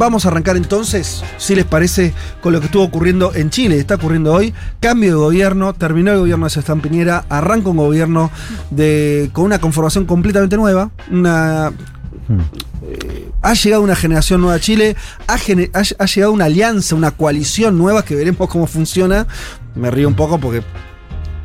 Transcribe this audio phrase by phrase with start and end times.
[0.00, 3.76] Vamos a arrancar entonces, si les parece, con lo que estuvo ocurriendo en Chile.
[3.76, 4.54] Está ocurriendo hoy.
[4.80, 8.30] Cambio de gobierno, terminó el gobierno de Sebastián Piñera, arranca un gobierno
[8.70, 10.90] de, con una conformación completamente nueva.
[11.10, 11.70] Una,
[12.82, 15.36] eh, ha llegado una generación nueva a Chile, ha,
[16.06, 19.26] llegado una alianza, una coalición nueva que veremos cómo funciona.
[19.74, 20.62] Me río un poco porque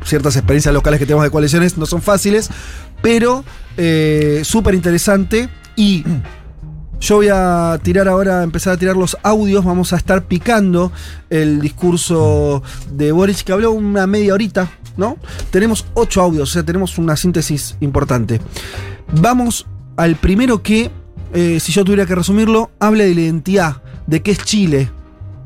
[0.02, 2.48] ciertas experiencias locales que tenemos de coaliciones no son fáciles,
[3.02, 3.44] pero
[3.76, 6.04] eh, súper interesante y
[7.00, 10.92] yo voy a tirar ahora, empezar a tirar los audios, vamos a estar picando
[11.30, 15.16] el discurso de Boric que habló una media horita, ¿no?
[15.50, 18.40] Tenemos ocho audios, o sea, tenemos una síntesis importante.
[19.20, 19.66] Vamos
[19.96, 20.90] al primero que,
[21.34, 24.90] eh, si yo tuviera que resumirlo, hable de la identidad, de qué es Chile,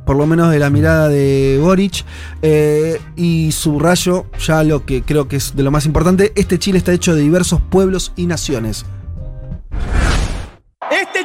[0.07, 2.05] por lo menos de la mirada de Boric,
[2.43, 6.79] eh, y subrayo ya lo que creo que es de lo más importante, este Chile
[6.79, 8.87] está hecho de diversos pueblos y naciones.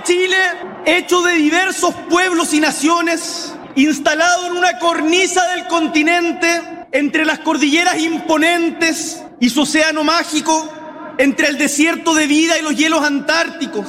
[0.05, 0.37] Chile,
[0.85, 6.61] hecho de diversos pueblos y naciones, instalado en una cornisa del continente,
[6.91, 10.71] entre las cordilleras imponentes y su océano mágico,
[11.17, 13.87] entre el desierto de vida y los hielos antárticos,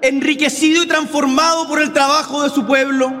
[0.00, 3.12] enriquecido y transformado por el trabajo de su pueblo.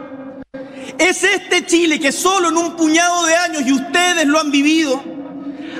[0.98, 5.02] Es este Chile que solo en un puñado de años, y ustedes lo han vivido,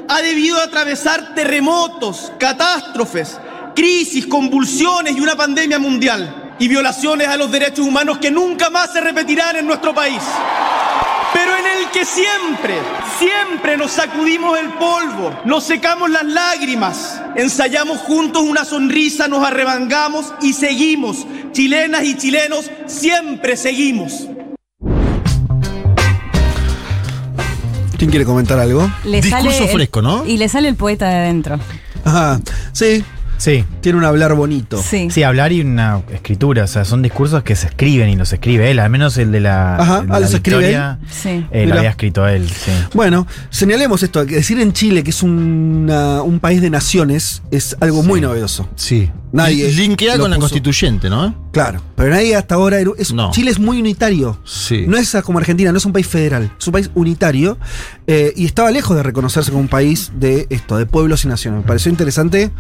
[0.09, 3.39] ha debido atravesar terremotos, catástrofes,
[3.75, 8.93] crisis, convulsiones y una pandemia mundial y violaciones a los derechos humanos que nunca más
[8.93, 10.21] se repetirán en nuestro país.
[11.33, 12.75] Pero en el que siempre,
[13.19, 20.33] siempre nos sacudimos el polvo, nos secamos las lágrimas, ensayamos juntos una sonrisa, nos arremangamos
[20.43, 21.27] y seguimos.
[21.53, 24.27] Chilenas y chilenos, siempre seguimos.
[27.97, 28.91] ¿Quién quiere comentar algo?
[29.05, 30.27] Le Discurso sale el- fresco, ¿no?
[30.27, 31.59] Y le sale el poeta de adentro.
[32.05, 32.41] Ajá,
[32.73, 33.05] sí,
[33.43, 33.65] Sí.
[33.81, 34.81] tiene un hablar bonito.
[34.81, 35.09] Sí.
[35.11, 38.71] Sí, hablar y una escritura, o sea, son discursos que se escriben y los escribe
[38.71, 41.45] él, al menos el de la, Ajá, el de ah, la los escribe Victoria, Sí.
[41.51, 42.71] eh, lo había escrito él, sí.
[42.95, 47.77] Bueno, señalemos esto, que decir en Chile que es una- un país de naciones es
[47.81, 48.69] algo muy novedoso.
[48.77, 49.11] Sí.
[49.33, 51.35] Nadie Linkea con la constituyente, ¿no?
[51.53, 52.79] Claro, pero nadie hasta ahora...
[52.79, 53.31] era- es- No.
[53.33, 54.39] Chile es muy unitario.
[54.45, 54.85] Sí.
[54.87, 57.59] No es como Argentina, no es un país federal, es un país unitario
[58.07, 61.63] eh, y estaba lejos de reconocerse como un país de esto, de pueblos y naciones.
[61.63, 62.51] Me pareció interesante.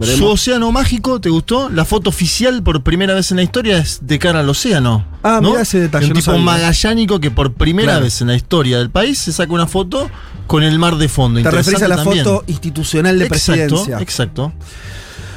[0.00, 1.68] Su océano mágico, ¿te gustó?
[1.68, 5.04] La foto oficial por primera vez en la historia es de cara al océano.
[5.22, 5.50] Ah, ¿no?
[5.50, 6.40] mirá ese detalle, Un no tipo sabía.
[6.44, 8.04] magallánico que por primera Claro.
[8.04, 10.10] vez en la historia del país se saca una foto
[10.46, 11.42] con el mar de fondo.
[11.42, 13.98] Te referís a la foto institucional de Exacto, presidencia.
[14.00, 14.52] exacto.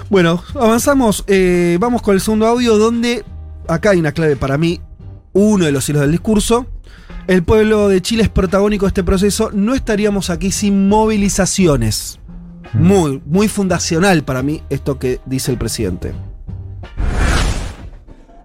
[0.09, 1.23] Bueno, avanzamos.
[1.27, 3.25] eh, vamos con el segundo audio donde
[3.67, 4.79] acá hay una clave para mí,
[5.33, 6.67] uno de los hilos del discurso.
[7.27, 9.49] El pueblo de Chile es protagónico de este proceso.
[9.53, 12.19] No estaríamos aquí sin movilizaciones.
[12.73, 16.13] Muy, muy fundacional para mí esto que dice el presidente.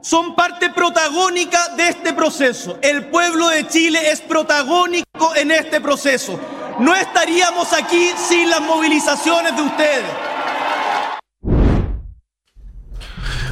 [0.00, 2.78] son parte protagónica de este proceso.
[2.80, 6.40] El pueblo de Chile es protagónico en este proceso.
[6.78, 10.27] No estaríamos aquí sin las movilizaciones de ustedes.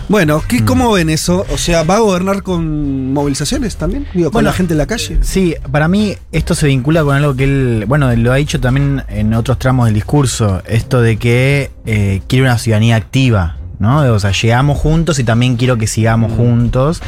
[0.09, 1.45] Bueno, ¿qué, ¿cómo ven eso?
[1.53, 4.07] O sea, ¿va a gobernar con movilizaciones también?
[4.15, 5.19] Digo, con Bueno, la gente en la calle.
[5.23, 9.03] Sí, para mí esto se vincula con algo que él, bueno, lo ha dicho también
[9.09, 14.01] en otros tramos del discurso, esto de que eh, quiere una ciudadanía activa, ¿no?
[14.13, 17.03] O sea, llegamos juntos y también quiero que sigamos juntos.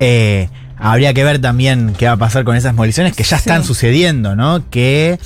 [0.00, 0.48] Eh,
[0.78, 4.36] habría que ver también qué va a pasar con esas movilizaciones que ya están sucediendo,
[4.36, 4.68] ¿no?
[4.70, 5.18] Que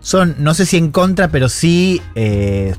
[0.00, 2.74] son, no sé si en contra, pero sí eh,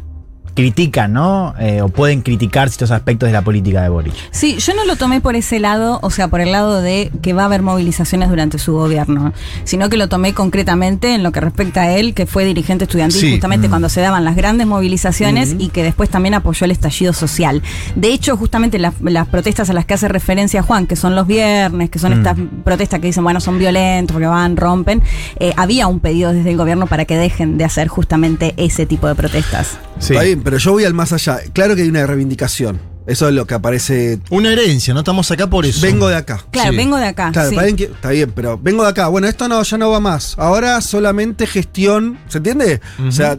[0.57, 1.53] critican, ¿no?
[1.59, 4.13] Eh, o pueden criticar ciertos aspectos de la política de Boric.
[4.31, 7.33] Sí, yo no lo tomé por ese lado, o sea, por el lado de que
[7.33, 11.39] va a haber movilizaciones durante su gobierno, sino que lo tomé concretamente en lo que
[11.41, 13.31] respecta a él, que fue dirigente estudiantil Sí.
[13.33, 13.69] justamente Mm.
[13.69, 17.61] cuando se daban las grandes movilizaciones y que después también apoyó el estallido social.
[17.95, 21.27] De hecho, justamente las, las protestas a las que hace referencia Juan, que son los
[21.27, 22.17] viernes, que son Mm.
[22.17, 25.03] estas protestas que dicen, bueno, son violentos, porque van, rompen,
[25.39, 29.07] eh, había un pedido desde el gobierno para que dejen de hacer justamente ese tipo
[29.07, 29.77] de protestas.
[29.99, 31.41] Está bien, pero yo voy al más allá.
[31.51, 32.79] Claro que hay una reivindicación.
[33.05, 34.21] Eso es lo que aparece.
[34.29, 35.81] Una herencia, no estamos acá por eso.
[35.81, 36.41] Vengo de acá.
[36.51, 36.77] Claro, Sí.
[36.77, 37.33] vengo de acá.
[37.33, 37.55] Claro, sí.
[37.55, 39.09] para alguien que- está bien, pero vengo de acá.
[39.09, 40.35] Bueno, esto no, ya no va más.
[40.39, 42.17] Ahora solamente gestión.
[42.29, 42.79] ¿Se entiende?
[43.05, 43.37] O sea,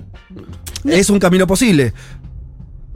[0.84, 1.94] es un camino posible.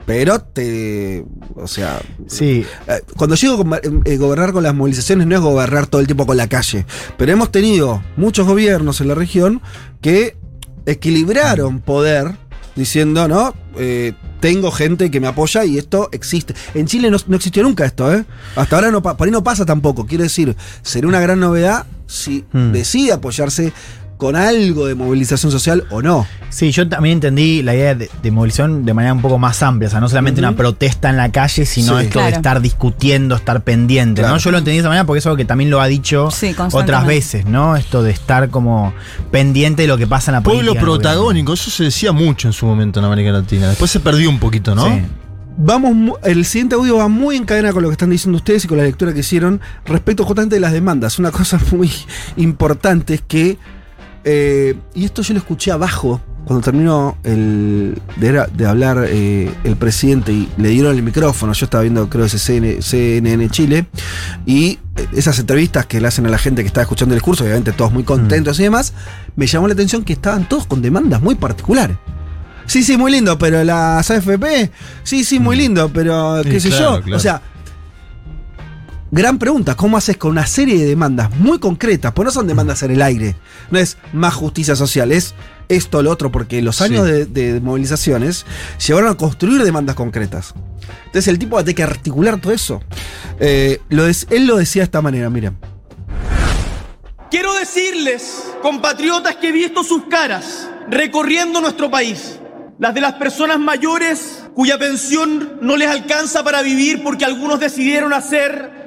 [0.05, 1.25] Pero te.
[1.55, 1.99] O sea.
[2.27, 3.79] Sí, eh, Cuando llego a
[4.17, 6.85] gobernar con las movilizaciones, no es gobernar todo el tiempo con la calle.
[7.17, 9.59] Pero hemos tenido muchos gobiernos en la región
[10.01, 10.37] que
[10.85, 12.35] equilibraron poder
[12.75, 13.53] diciendo, ¿no?
[13.77, 16.53] Eh, tengo gente que me apoya y esto existe.
[16.73, 18.25] En Chile no, no existió nunca esto, ¿eh?
[18.55, 20.05] Hasta ahora no, por ahí no pasa tampoco.
[20.05, 22.71] Quiero decir, sería una gran novedad si Hmm.
[22.73, 23.71] decide apoyarse
[24.23, 26.25] con algo de movilización social o no.
[26.49, 29.87] Sí, yo también entendí la idea de, de movilización de manera un poco más amplia,
[29.87, 32.05] o sea, no solamente una protesta en la calle, sino Sí.
[32.05, 34.35] esto de estar discutiendo, estar pendiente, Claro.
[34.35, 34.39] ¿no?
[34.39, 36.55] Yo lo entendí de esa manera porque es algo que también lo ha dicho Sí,
[36.71, 37.75] otras veces, ¿no?
[37.75, 38.93] Esto de estar como
[39.31, 40.81] pendiente de lo que pasa en la Pueblo política.
[40.81, 43.67] protagónico, eso se decía mucho en su momento en América Latina.
[43.67, 44.85] Después se perdió un poquito, ¿no?
[44.87, 45.01] Sí.
[45.55, 48.67] Vamos, el siguiente audio va muy en cadena con lo que están diciendo ustedes y
[48.67, 51.19] con la lectura que hicieron respecto justamente de las demandas.
[51.19, 51.91] Una cosa muy
[52.37, 53.57] importante es que,
[54.23, 60.33] eh, y esto yo lo escuché abajo cuando terminó el, de, hablar eh, el presidente
[60.33, 61.53] y le dieron el micrófono.
[61.53, 63.85] Yo estaba viendo, creo, ese CN CNN Chile
[64.45, 67.43] y eh, esas entrevistas que le hacen a la gente que está escuchando el discurso,
[67.45, 68.93] obviamente todos muy contentos y demás,
[69.35, 71.97] me llamó la atención que estaban todos con demandas muy particulares.
[72.65, 74.71] Sí, sí, muy lindo, pero las AFP,
[75.03, 77.01] sí, sí, muy lindo, pero qué Sí, sé claro, yo.
[77.03, 77.17] claro.
[77.17, 77.41] O sea,
[79.21, 82.11] gran pregunta, ¿cómo haces con una serie de demandas muy concretas?
[82.13, 83.35] Pues no son demandas en el aire,
[83.69, 85.35] no es más justicia social, es
[85.69, 86.85] esto, lo otro, porque los Sí.
[86.85, 88.45] años de, de movilizaciones
[88.85, 90.53] llevaron a construir demandas concretas.
[91.05, 92.81] Entonces el tipo va a tener que articular todo eso.
[93.39, 95.57] Eh, lo él lo decía de esta manera, miren.
[97.29, 102.39] Quiero decirles, compatriotas, que he visto sus caras recorriendo nuestro país.
[102.79, 108.11] Las de las personas mayores cuya pensión no les alcanza para vivir porque algunos decidieron
[108.13, 108.82] hacer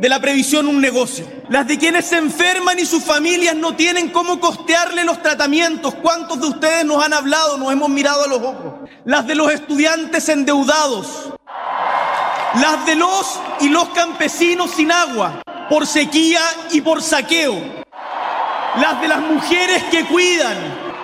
[0.00, 1.26] de la previsión un negocio.
[1.48, 5.94] Las de quienes se enferman y sus familias no tienen cómo costearle los tratamientos.
[5.96, 8.90] ¿Cuántos de ustedes nos han hablado, nos hemos mirado a los ojos?
[9.04, 11.32] Las de los estudiantes endeudados.
[12.60, 16.40] Las de los y los campesinos sin agua, por sequía
[16.72, 17.80] y por saqueo
[18.78, 20.56] las de las mujeres que cuidan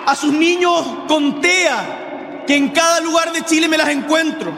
[0.05, 4.51] a sus niños con TEA, que en cada lugar de Chile me las encuentro,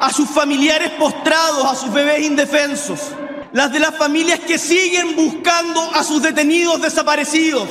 [0.00, 3.12] a sus familiares postrados, a sus bebés indefensos,
[3.52, 7.68] las de las familias que siguen buscando a sus detenidos desaparecidos,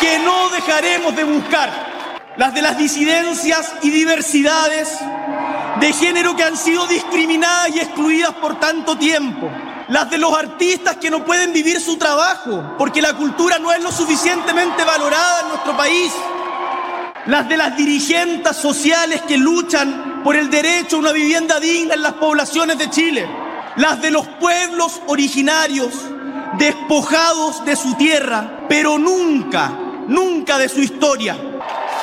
[0.00, 1.70] que no dejaremos de buscar,
[2.36, 4.96] las de las disidencias y diversidades
[5.80, 9.50] de género que han sido discriminadas y excluidas por tanto tiempo.
[9.88, 13.82] Las de los artistas que no pueden vivir su trabajo porque la cultura no es
[13.82, 16.12] lo suficientemente valorada en nuestro país.
[17.26, 22.02] Las de las dirigentes sociales que luchan por el derecho a una vivienda digna en
[22.02, 23.43] las poblaciones de Chile.
[23.76, 25.92] Las de los pueblos originarios
[26.58, 29.68] despojados de su tierra, pero nunca,
[30.06, 31.36] nunca de su historia.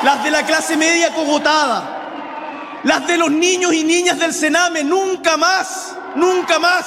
[0.03, 5.37] Las de la clase media cogotada, las de los niños y niñas del Sename, nunca
[5.37, 6.85] más, nunca más.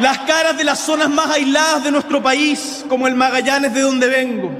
[0.00, 4.08] Las caras de las zonas más aisladas de nuestro país, como el Magallanes de donde
[4.08, 4.50] vengo.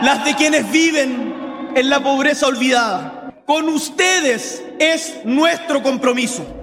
[0.00, 3.32] Las de quienes viven en la pobreza olvidada.
[3.46, 6.59] Con ustedes es nuestro compromiso.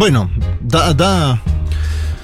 [0.00, 0.30] Bueno,
[0.62, 1.42] da, da,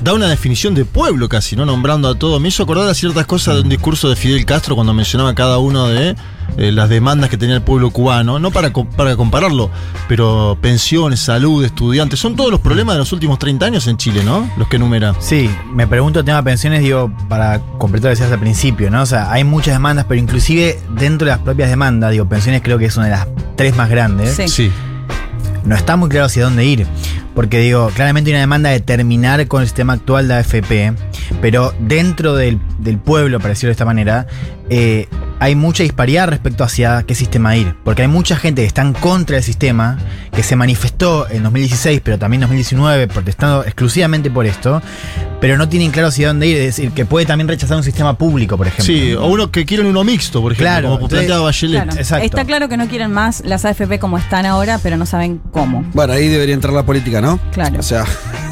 [0.00, 1.67] da una definición de pueblo casi, ¿no?
[1.67, 2.40] Nombrando a todo.
[2.40, 5.58] Me hizo acordar a ciertas cosas de un discurso de Fidel Castro cuando mencionaba cada
[5.58, 6.17] uno de
[6.56, 8.38] eh, las demandas que tenía el pueblo cubano.
[8.38, 9.70] No para, para compararlo,
[10.08, 12.19] pero pensiones, salud, estudiantes.
[12.19, 14.50] Son todos los problemas de los últimos 30 años en Chile, ¿no?
[14.56, 15.14] Los que enumera.
[15.19, 18.90] Sí, me pregunto el tema de pensiones, digo, para completar lo que decías al principio,
[18.90, 19.02] ¿no?
[19.02, 22.78] O sea, hay muchas demandas, pero inclusive dentro de las propias demandas, digo, pensiones creo
[22.78, 24.35] que es una de las tres más grandes.
[24.35, 24.49] Sí.
[24.49, 24.73] Sí.
[25.66, 26.87] no está muy claro hacia dónde ir.
[27.37, 30.95] Porque digo, claramente hay una demanda de terminar con el sistema actual de AFP,
[31.43, 34.26] pero dentro del, del pueblo, para decirlo de esta manera,
[34.71, 35.07] eh,
[35.38, 37.75] hay mucha disparidad respecto hacia qué sistema ir.
[37.85, 39.99] Porque hay mucha gente que está en contra del sistema,
[40.33, 44.81] que se manifestó en 2016, pero también en 2019, protestando exclusivamente por esto,
[45.40, 46.57] pero no tienen claro hacia dónde ir.
[46.57, 48.87] Es decir, que puede también rechazar un sistema público, por ejemplo.
[48.87, 51.83] Sí, o uno que quieren uno mixto, por ejemplo, Claro, como planteaba Bachelet.
[51.83, 51.99] Claro.
[51.99, 52.25] Exacto.
[52.25, 55.85] Está claro que no quieren más las AFP como están ahora, pero no saben cómo.
[55.93, 57.25] Bueno, ahí debería entrar la política, ¿no?
[57.52, 57.80] Claro.
[57.80, 58.04] O sea,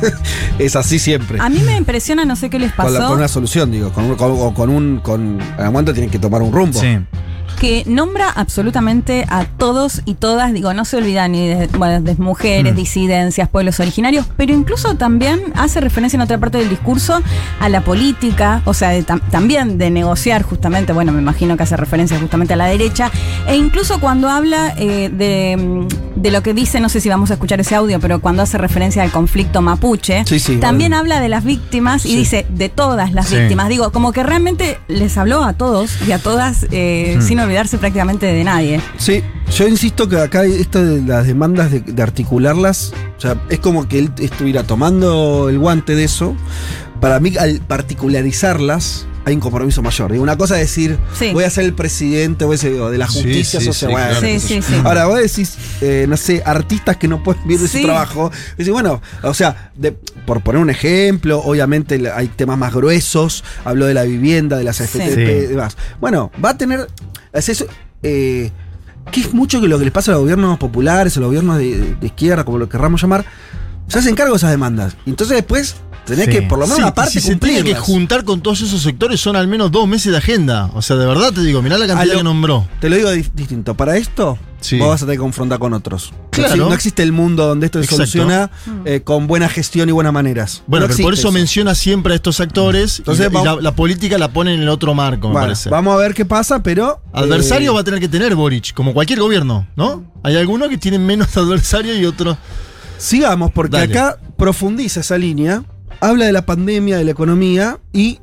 [0.58, 1.38] es así siempre.
[1.40, 3.90] A mí me impresiona, no sé qué les Con, la- pasó, con una solución, digo.
[3.92, 5.00] Con, un- con, o con un.
[5.00, 6.80] Con, momento tienen que tomar un rumbo.
[6.80, 6.98] Sí.
[7.54, 12.14] Que nombra absolutamente a todos y todas, digo, no se olvida ni de, bueno, de
[12.16, 12.76] mujeres, Mm.
[12.76, 17.20] disidencias, pueblos originarios, pero incluso también hace referencia en otra parte del discurso
[17.60, 21.62] a la política, o sea, de tam- también de negociar justamente, bueno, me imagino que
[21.62, 23.10] hace referencia justamente a la derecha,
[23.46, 27.30] e incluso cuando habla eh, de, mm, de lo que dice, no sé si vamos
[27.30, 31.20] a escuchar ese audio, pero cuando hace referencia al conflicto mapuche, Sí, sí, también habla
[31.20, 32.16] de las víctimas y Sí.
[32.16, 33.68] dice de todas las víctimas.
[33.68, 37.22] Digo, como que realmente les habló a todos y a todas eh, Hmm.
[37.22, 38.80] sin olvidarse prácticamente de nadie.
[38.98, 39.22] Sí,
[39.56, 43.88] yo insisto que acá esto de las demandas de, de articularlas, o sea, es como
[43.88, 46.34] que él estuviera tomando el guante de eso.
[47.00, 47.60] Para mí, al
[48.14, 50.12] particularizarlas, hay un compromiso mayor.
[50.12, 51.30] Digo, una cosa es decir, Sí.
[51.32, 53.90] voy a ser el presidente voy a ser, o de la justicia sí, social.
[53.90, 54.38] sí, bueno, claro.
[54.38, 54.60] sí.
[54.84, 57.78] Ahora, vos decís, eh, no sé, artistas que no pueden vivir de Sí.
[57.80, 58.30] su trabajo.
[58.56, 63.44] Decís, bueno, o sea, de- por poner un ejemplo, obviamente hay temas más gruesos.
[63.64, 65.20] Habló de la vivienda, de las FTP Sí.
[65.20, 65.76] y demás.
[66.00, 66.86] Bueno, va a tener.
[67.34, 67.66] Es eso.
[68.02, 68.50] Eh,
[69.10, 71.58] que es mucho que lo que les pasa a los gobiernos populares, a los gobiernos
[71.58, 73.26] de, de izquierda, como lo querramos llamar,
[73.88, 74.96] se hacen cargo de esas demandas.
[75.04, 76.30] Entonces después tenés Sí.
[76.32, 78.82] que por lo menos Sí, una parte si se tiene que juntar con todos esos
[78.82, 80.70] sectores son al menos dos meses de agenda.
[80.74, 82.66] O sea, de verdad te digo, mirá la cantidad lo- que nombró.
[82.80, 83.74] Te lo digo di- distinto.
[83.74, 84.78] Para esto, Sí.
[84.78, 86.12] vos vas a tener que confrontar con otros.
[86.12, 86.68] No Claro.
[86.68, 88.06] No existe el mundo donde esto se Exacto.
[88.06, 88.50] soluciona
[88.84, 90.62] eh, con buena gestión y buenas maneras.
[90.66, 93.56] Bueno, No pero por eso menciona siempre a estos actores Entonces y, la, vamos- y
[93.56, 95.70] la- la política la pone en el otro marco, me Bueno, parece.
[95.70, 97.00] vamos a ver qué pasa, pero.
[97.12, 100.04] Adversario eh, va a tener que tener Boric, como cualquier gobierno, ¿no?
[100.22, 102.36] Hay algunos que tienen menos adversario y otros.
[102.98, 103.92] Sigamos, porque Dale.
[103.98, 105.62] acá profundiza esa línea.
[106.04, 108.18] Habla de la pandemia, de la economía y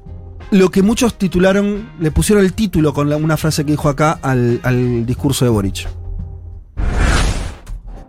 [0.51, 4.59] lo que muchos titularon, le pusieron el título con una frase que dijo acá al,
[4.61, 5.89] al discurso de Boric.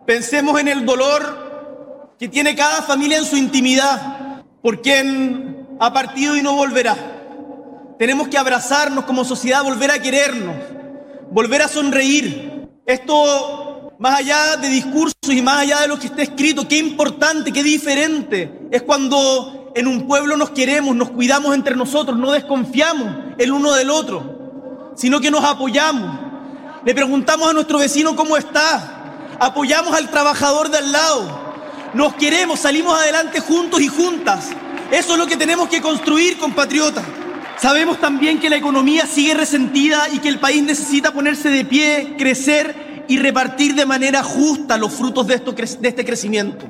[0.07, 6.37] Pensemos en el dolor que tiene cada familia en su intimidad por quien ha partido
[6.37, 7.95] y no volverá.
[7.99, 10.57] Tenemos que abrazarnos como sociedad, volver a querernos,
[11.31, 12.69] volver a sonreír.
[12.85, 13.62] Esto,
[13.99, 17.63] más allá de discursos y más allá de lo que está escrito, qué importante, qué
[17.63, 23.53] diferente es cuando en un pueblo nos queremos, nos cuidamos entre nosotros, no desconfiamos el
[23.53, 26.19] uno del otro, sino que nos apoyamos.
[26.85, 31.43] Le preguntamos a nuestro vecino cómo está, apoyamos al trabajador de al lado,
[31.95, 34.51] nos queremos, salimos adelante juntos y juntas.
[34.91, 37.05] Eso es lo que tenemos que construir, compatriotas.
[37.59, 42.17] Sabemos también que la economía sigue resentida y que el país necesita ponerse de pie,
[42.19, 46.67] crecer y repartir de manera justa los frutos de, esto de este crecimiento.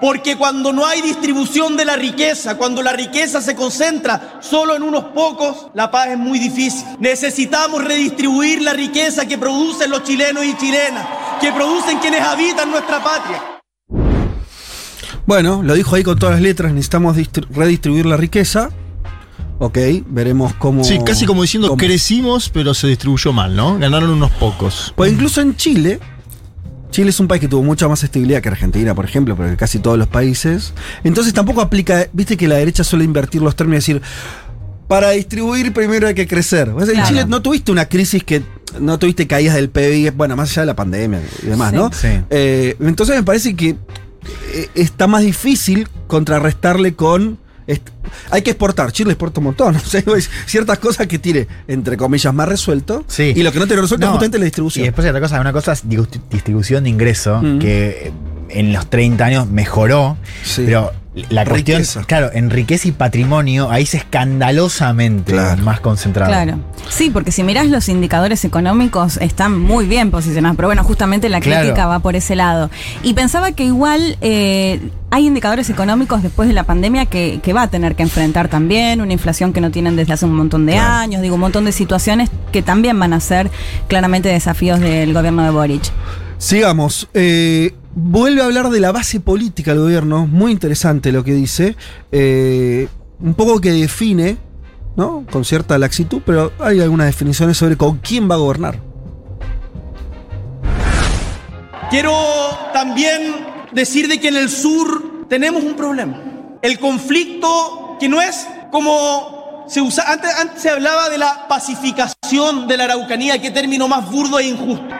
[0.00, 4.82] Porque cuando no hay distribución de la riqueza, cuando la riqueza se concentra solo en
[4.82, 6.84] unos pocos, la paz es muy difícil.
[6.98, 11.06] Necesitamos redistribuir la riqueza que producen los chilenos y chilenas,
[11.40, 13.42] que producen quienes habitan nuestra patria.
[15.26, 18.70] Bueno, lo dijo ahí con todas las letras, necesitamos distri- redistribuir la riqueza.
[19.58, 20.82] Ok, veremos cómo.
[20.84, 23.78] Sí, casi como diciendo cómo- crecimos, pero se distribuyó mal, ¿no?
[23.78, 24.92] Ganaron unos pocos.
[24.96, 26.00] Pues incluso en Chile,
[26.90, 29.56] Chile es un país que tuvo mucha más estabilidad que Argentina, por ejemplo, pero que
[29.56, 30.74] casi todos los países.
[31.04, 34.02] Entonces tampoco aplica, viste que la derecha suele invertir los términos y decir,
[34.88, 36.68] para distribuir primero hay que crecer.
[36.70, 37.04] O sea, En.
[37.06, 38.42] Chile no tuviste una crisis que,
[38.80, 41.76] no tuviste caídas del PBI, bueno, más allá de la pandemia y demás, Sí.
[41.76, 41.90] ¿no?
[41.92, 42.08] Sí.
[42.30, 43.70] Eh, entonces me parece que
[44.52, 47.38] eh, está más difícil contrarrestarle con...
[48.30, 51.96] hay que exportar, Chile exporta un montón, o sea, hay ciertas cosas que tiene, entre
[51.96, 53.32] comillas, más resuelto, Sí.
[53.34, 54.84] y lo que no tiene resuelto es No, justamente la Y distribución.
[54.84, 55.82] después hay otra cosa, una cosa es
[56.30, 57.58] distribución de ingreso, Mm.
[57.58, 58.12] que
[58.50, 60.62] en los 30 años mejoró, Sí.
[60.66, 60.92] pero
[61.30, 62.02] la cuestión, Riqueza.
[62.04, 65.62] claro, en riqueza y patrimonio, ahí es escandalosamente Claro.
[65.62, 66.30] más concentrado.
[66.32, 66.58] Claro.
[66.88, 71.40] Sí, porque si mirás los indicadores económicos están muy bien posicionados, pero bueno, justamente la
[71.40, 71.62] Claro.
[71.62, 72.70] crítica va por ese lado.
[73.02, 74.80] Y pensaba que igual eh,
[75.10, 79.00] hay indicadores económicos después de la pandemia que, que va a tener que enfrentar también,
[79.00, 81.72] una inflación que no tienen desde hace un montón de años, digo, un montón de
[81.72, 83.50] situaciones que también van a ser
[83.88, 85.82] claramente desafíos del gobierno de Boric.
[86.38, 87.08] Sigamos.
[87.14, 90.26] Eh, vuelve a hablar de la base política del gobierno.
[90.26, 91.76] Muy interesante lo que dice.
[92.12, 92.88] Eh,
[93.20, 94.36] un poco que define,
[94.96, 95.24] ¿no?
[95.30, 98.78] Con cierta laxitud, pero hay algunas definiciones sobre con quién va a gobernar.
[101.90, 102.12] Quiero
[102.72, 103.34] también
[103.72, 106.20] decir de que en el sur tenemos un problema.
[106.62, 112.66] El conflicto que no es como se usa, antes, antes se hablaba de la pacificación
[112.66, 114.94] de la Araucanía, qué término más burdo e injusto.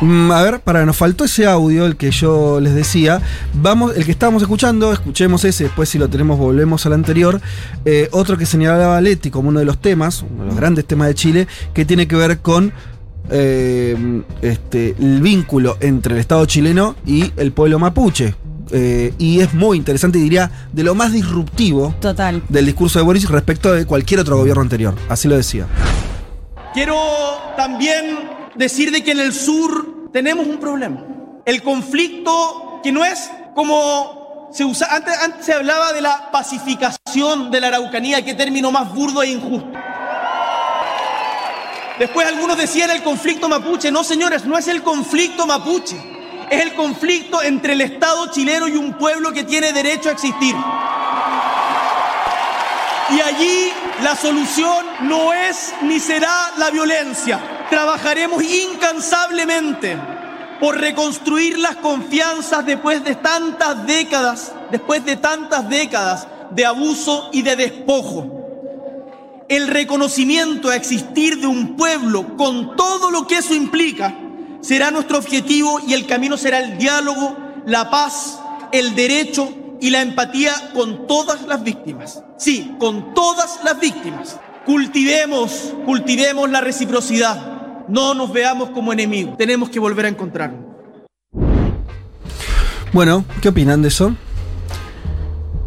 [0.00, 3.20] Mm, a ver, para, nos faltó ese audio, el que yo les decía.
[3.54, 7.40] Vamos, el que estábamos escuchando, escuchemos ese, después si lo tenemos volvemos al anterior.
[7.84, 11.08] Eh, otro que señalaba Leti como uno de los temas, uno de los grandes temas
[11.08, 12.72] de Chile, que tiene que ver con
[13.30, 18.34] eh, este, el vínculo entre el Estado chileno y el pueblo mapuche.
[18.70, 22.42] Eh, y es muy interesante, diría, de lo más disruptivo Total.
[22.48, 24.94] del discurso de Boris respecto de cualquier otro gobierno anterior.
[25.08, 25.66] Así lo decía.
[26.74, 26.96] Quiero
[27.56, 31.04] también decir de que en el sur tenemos un problema.
[31.46, 37.50] El conflicto que no es como se usa, antes, antes se hablaba de la pacificación
[37.50, 39.78] de la Araucanía, qué término más burdo e injusto.
[41.98, 43.90] Después algunos decían el conflicto mapuche.
[43.90, 45.96] No, señores, no es el conflicto mapuche.
[46.48, 50.54] Es el conflicto entre el Estado chileno y un pueblo que tiene derecho a existir.
[53.10, 53.72] Y allí
[54.02, 57.57] la solución no es ni será la violencia.
[57.70, 59.96] Trabajaremos incansablemente
[60.60, 67.42] por reconstruir las confianzas después de tantas décadas, después de tantas décadas de abuso y
[67.42, 68.34] de despojo.
[69.48, 74.14] el reconocimiento a existir de un pueblo con todo lo que eso implica
[74.60, 77.34] será nuestro objetivo y el camino será el diálogo,
[77.64, 78.38] la paz,
[78.72, 82.22] el derecho y la empatía con todas las víctimas.
[82.36, 84.38] Sí, con todas las víctimas.
[84.66, 87.57] Cultivemos, cultivemos la reciprocidad.
[87.88, 89.36] No nos veamos como enemigos.
[89.36, 90.60] Tenemos que volver a encontrarnos.
[92.92, 94.14] Bueno, ¿qué opinan de eso?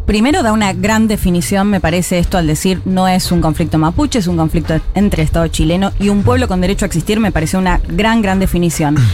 [0.06, 4.18] Primero da una gran definición, me parece esto al decir no es un conflicto mapuche,
[4.18, 7.56] es un conflicto entre Estado chileno y un pueblo con derecho a existir, me parece
[7.56, 8.96] una gran, gran definición.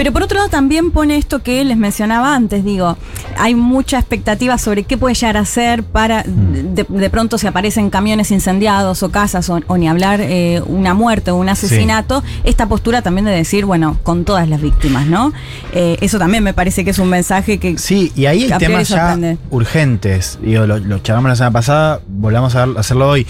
[0.00, 2.96] Pero por otro lado también pone esto que les mencionaba antes, digo,
[3.36, 7.90] hay mucha expectativa sobre qué puede llegar a ser para, de, de pronto se aparecen
[7.90, 12.66] camiones incendiados o casas o, o ni hablar eh, una muerte o un asesinato, esta
[12.66, 15.34] postura también de decir, bueno, con todas las víctimas, ¿no?
[15.74, 17.76] Eh, eso también me parece que es un mensaje que...
[17.76, 19.36] Sí, y ahí hay temas ya sorprende.
[19.50, 20.38] urgentes.
[20.40, 23.26] Digo, lo, lo charlamos la semana pasada, volvamos a hacerlo hoy.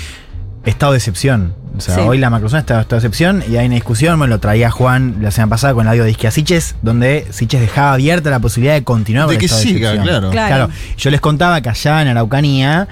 [0.64, 1.54] Estado de excepción.
[1.76, 2.00] O sea, Sí.
[2.02, 4.70] hoy la macrozona está en estado de excepción y hay una discusión, me lo traía
[4.70, 8.40] Juan la semana pasada con el audio de Isquia Siches, donde Siches dejaba abierta la
[8.40, 10.20] posibilidad de continuar De con el que estado siga, excepción.
[10.20, 10.30] claro.
[10.30, 10.68] Claro.
[10.98, 12.88] Yo les contaba que allá en Araucanía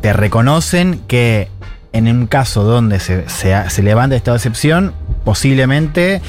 [0.00, 1.48] te reconocen que
[1.92, 4.92] en un caso donde se, se, se levanta el estado de excepción,
[5.24, 6.20] posiblemente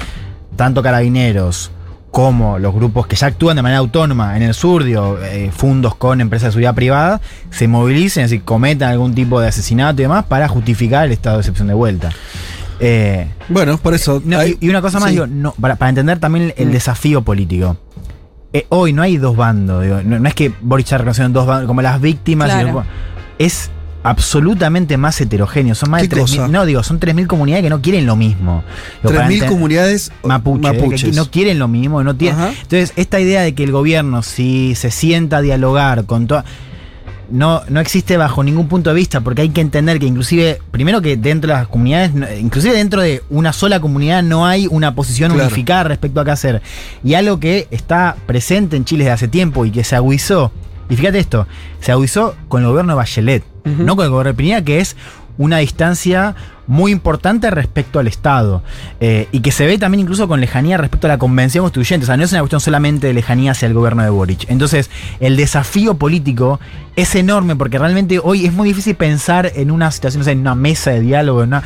[0.55, 1.71] tanto carabineros
[2.15, 5.95] como los grupos que ya actúan de manera autónoma en el sur, digo, eh, fundos
[5.95, 7.19] con empresas de seguridad privada,
[7.49, 11.35] se movilicen, es decir, cometan algún tipo de asesinato y demás para justificar el estado
[11.35, 12.11] de excepción de vuelta.
[12.79, 14.21] Eh, Bueno, por eso.
[14.23, 15.15] no, hay- y una cosa más, sí.
[15.15, 16.71] digo, no, para, para entender también el Mm.
[16.71, 17.75] desafío político.
[18.53, 21.45] Eh, hoy no hay dos bandos, digo, no, no es que Boric ya reconoció dos
[21.45, 22.49] bandos, como las víctimas.
[22.49, 22.85] Claro.
[23.37, 23.69] es
[24.05, 25.75] absolutamente más heterogéneo.
[25.75, 26.19] Son más de ¿Qué 3.000.
[26.21, 26.47] cosa?
[26.47, 28.63] No, digo, son 3.000 comunidades que no quieren lo mismo.
[29.03, 31.03] Digo, para 3.000 ente- comunidades mapuche, eh, mapuches.
[31.03, 32.39] que no quieren lo mismo, no tienen.
[32.39, 32.49] Ajá.
[32.49, 36.45] Entonces, esta idea de que el gobierno, si se sienta a dialogar con toda.
[37.27, 41.01] No, no existe bajo ningún punto de vista, porque hay que entender que inclusive, primero
[41.01, 45.31] que dentro de las comunidades, inclusive dentro de una sola comunidad no hay una posición
[45.31, 45.47] Claro.
[45.47, 46.61] unificada respecto a qué hacer.
[47.03, 50.51] Y algo que está presente en Chile desde hace tiempo y que se agudizó,
[50.87, 51.47] y fíjate esto,
[51.79, 54.95] se agudizó con el gobierno de Bachelet, No con el gobierno de Piñera, que es
[55.37, 56.35] una distancia
[56.67, 58.63] muy importante respecto al Estado
[58.99, 62.05] eh, y que se ve también incluso con lejanía respecto a la convención constituyente.
[62.05, 64.49] O sea, no es una cuestión solamente de lejanía hacia el gobierno de Boric.
[64.49, 66.59] Entonces, el desafío político
[66.95, 70.39] es enorme porque realmente hoy es muy difícil pensar en una situación, no sé, en
[70.39, 71.63] una mesa de diálogo, en una-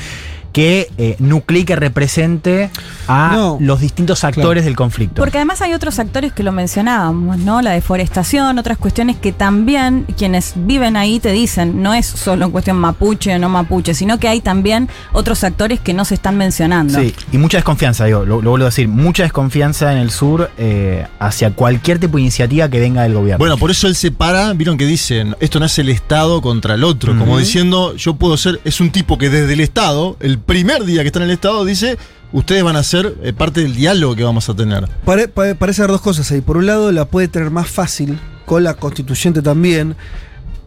[0.52, 2.70] que eh, nuclee, que represente
[3.08, 3.58] a No.
[3.60, 5.22] los distintos actores del conflicto.
[5.22, 7.62] Porque además hay otros actores que lo mencionábamos, ¿no?
[7.62, 12.78] La deforestación, otras cuestiones que también quienes viven ahí te dicen, no es solo cuestión
[12.78, 17.00] mapuche o no mapuche, sino que hay también otros actores que no se están mencionando.
[17.00, 20.50] Sí, y mucha desconfianza, digo, lo, lo vuelvo a decir, mucha desconfianza en el sur
[20.58, 23.38] eh, hacia cualquier tipo de iniciativa que venga del gobierno.
[23.40, 26.76] Bueno, por eso él se para, vieron que dicen, esto no es el Estado contra
[26.76, 30.39] el otro, como diciendo, yo puedo ser, es un tipo que desde el Estado, el
[30.40, 31.98] primer día que está en el Estado, dice,
[32.32, 34.88] ustedes van a ser eh, parte del diálogo que vamos a tener.
[35.06, 36.42] Pare- pare- parece haber dos cosas ahí.
[36.42, 39.96] Por un lado, la puede tener más fácil, con la constituyente también,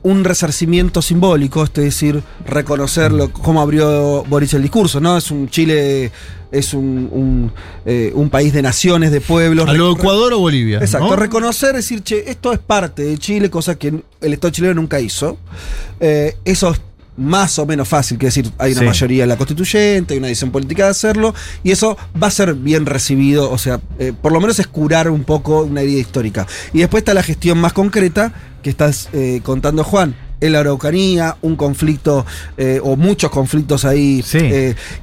[0.04, 5.16] un resarcimiento simbólico, es decir, reconocerlo, cómo abrió Boris el discurso, ¿no?
[5.16, 6.10] Es un Chile,
[6.50, 7.52] es un, un,
[7.86, 9.68] eh, un país de naciones, de pueblos.
[9.68, 10.78] ¿A lo Ecuador o Bolivia?
[10.78, 11.14] Exacto, ¿no?
[11.16, 15.38] reconocer, decir, che, esto es parte de Chile, cosa que el Estado chileno nunca hizo.
[16.00, 16.80] Eh, eso es
[17.16, 18.86] más o menos fácil, que decir, hay una Sí.
[18.86, 22.54] mayoría en la constituyente, hay una decisión política de hacerlo, y eso va a ser
[22.54, 26.46] bien recibido, o sea, eh, por lo menos es curar un poco una herida histórica.
[26.72, 30.14] Y después está la gestión más concreta que estás eh, contando, Juan.
[30.40, 34.22] En la Araucanía, un conflicto eh, o muchos conflictos ahí.
[34.26, 34.38] Sí.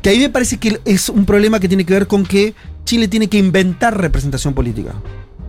[0.01, 3.07] que ahí me parece que es un problema que tiene que ver con que Chile
[3.07, 4.95] tiene que inventar representación política.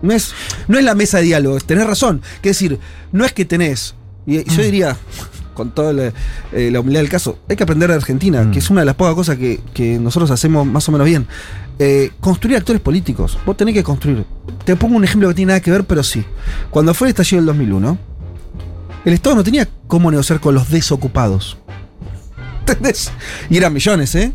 [0.02, 0.32] No es,
[0.68, 2.22] no es la mesa de diálogo, tenés razón.
[2.40, 2.78] Que decir,
[3.10, 3.94] no es que tenés,
[4.26, 4.96] y y yo diría,
[5.60, 6.12] con toda la,
[6.52, 8.50] eh, la humildad del caso, hay que aprender de Argentina, Mm.
[8.50, 11.26] que es una de las pocas cosas que, que nosotros hacemos más o menos bien.
[11.78, 13.38] Eh, construir actores políticos.
[13.46, 14.24] Vos tenés que construir.
[14.64, 16.24] Te pongo un ejemplo que tiene nada que ver, pero sí.
[16.70, 17.98] Cuando fue el estallido del 2001,
[19.04, 21.56] el Estado no tenía cómo negociar con los desocupados.
[22.60, 23.10] ¿Entendés?
[23.48, 24.32] Y eran millones, ¿eh?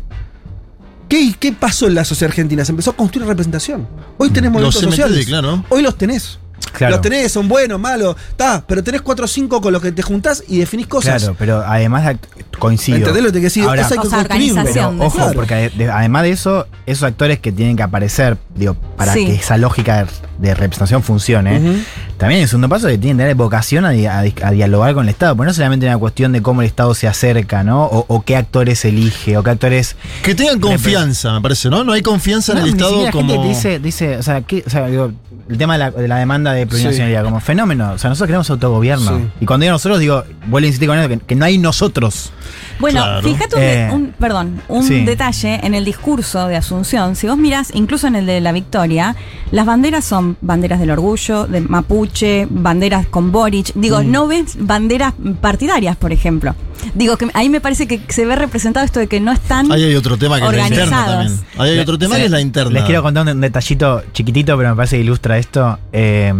[1.08, 2.64] ¿Qué, ¿Qué pasó en la sociedad argentina?
[2.64, 3.86] Se empezó a construir representación.
[4.18, 5.26] Hoy tenés Los sociales.
[5.26, 5.64] claro.
[5.68, 6.38] Hoy los tenés.
[6.72, 6.92] Claro.
[6.96, 8.16] Los tenés, son buenos, malos.
[8.30, 11.22] Está, pero tenés 4 o 5 con los que te juntás y definís cosas.
[11.22, 12.16] Claro, pero además
[12.58, 12.98] coincido.
[12.98, 13.64] ¿Entendés lo que te decir?
[13.64, 14.50] Ahora, Eso hay que O sea, construir.
[14.52, 15.32] organización, Pero ojo, Claro.
[15.34, 19.24] porque ade- de- además de eso, esos actores que tienen que aparecer, digo, para Sí.
[19.26, 20.06] que esa lógica
[20.38, 21.82] de, representación funcione,
[22.18, 24.50] también el segundo paso es que tienen que tener vocación a, di- a di- a
[24.50, 27.64] dialogar con el Estado, porque no solamente una cuestión de cómo el Estado se acerca,
[27.64, 27.84] ¿no?
[27.86, 29.96] O, o qué actores elige, o qué actores.
[30.22, 31.84] Que tengan confianza, me parece, ¿no?
[31.84, 33.32] No hay confianza en el Estado como...
[33.32, 35.12] gente dice, dice, o sea, ¿qué- o sea, digo,
[35.48, 37.92] el tema de la, de la demanda de plurinacionalidad como fenómeno.
[37.92, 39.18] O sea, nosotros queremos autogobierno.
[39.18, 39.24] Sí.
[39.42, 42.32] Y cuando digo nosotros, digo, vuelvo a insistir con eso, que, que no hay nosotros.
[42.78, 43.22] Bueno, Claro.
[43.28, 45.04] fíjate un, Eh, un- perdón, un sí.
[45.04, 47.16] detalle en el discurso de Asunción.
[47.16, 49.14] Si vos mirás, incluso en el de la victoria,
[49.50, 53.72] las banderas son banderas del orgullo, de mapuche, banderas con Boric.
[53.74, 54.10] Digo, Mm.
[54.10, 56.54] no ves banderas partidarias, por ejemplo.
[56.94, 59.84] Digo que ahí me parece que se ve representado esto de que no están Ahí
[59.84, 61.26] hay otro tema que es la interna organizados.
[61.40, 61.46] también.
[61.58, 62.20] Ahí hay otro tema Sí.
[62.20, 62.70] que es la interna.
[62.72, 65.78] Les quiero contar un, un detallito chiquitito, pero me parece que ilustra esto.
[65.92, 66.32] Eh,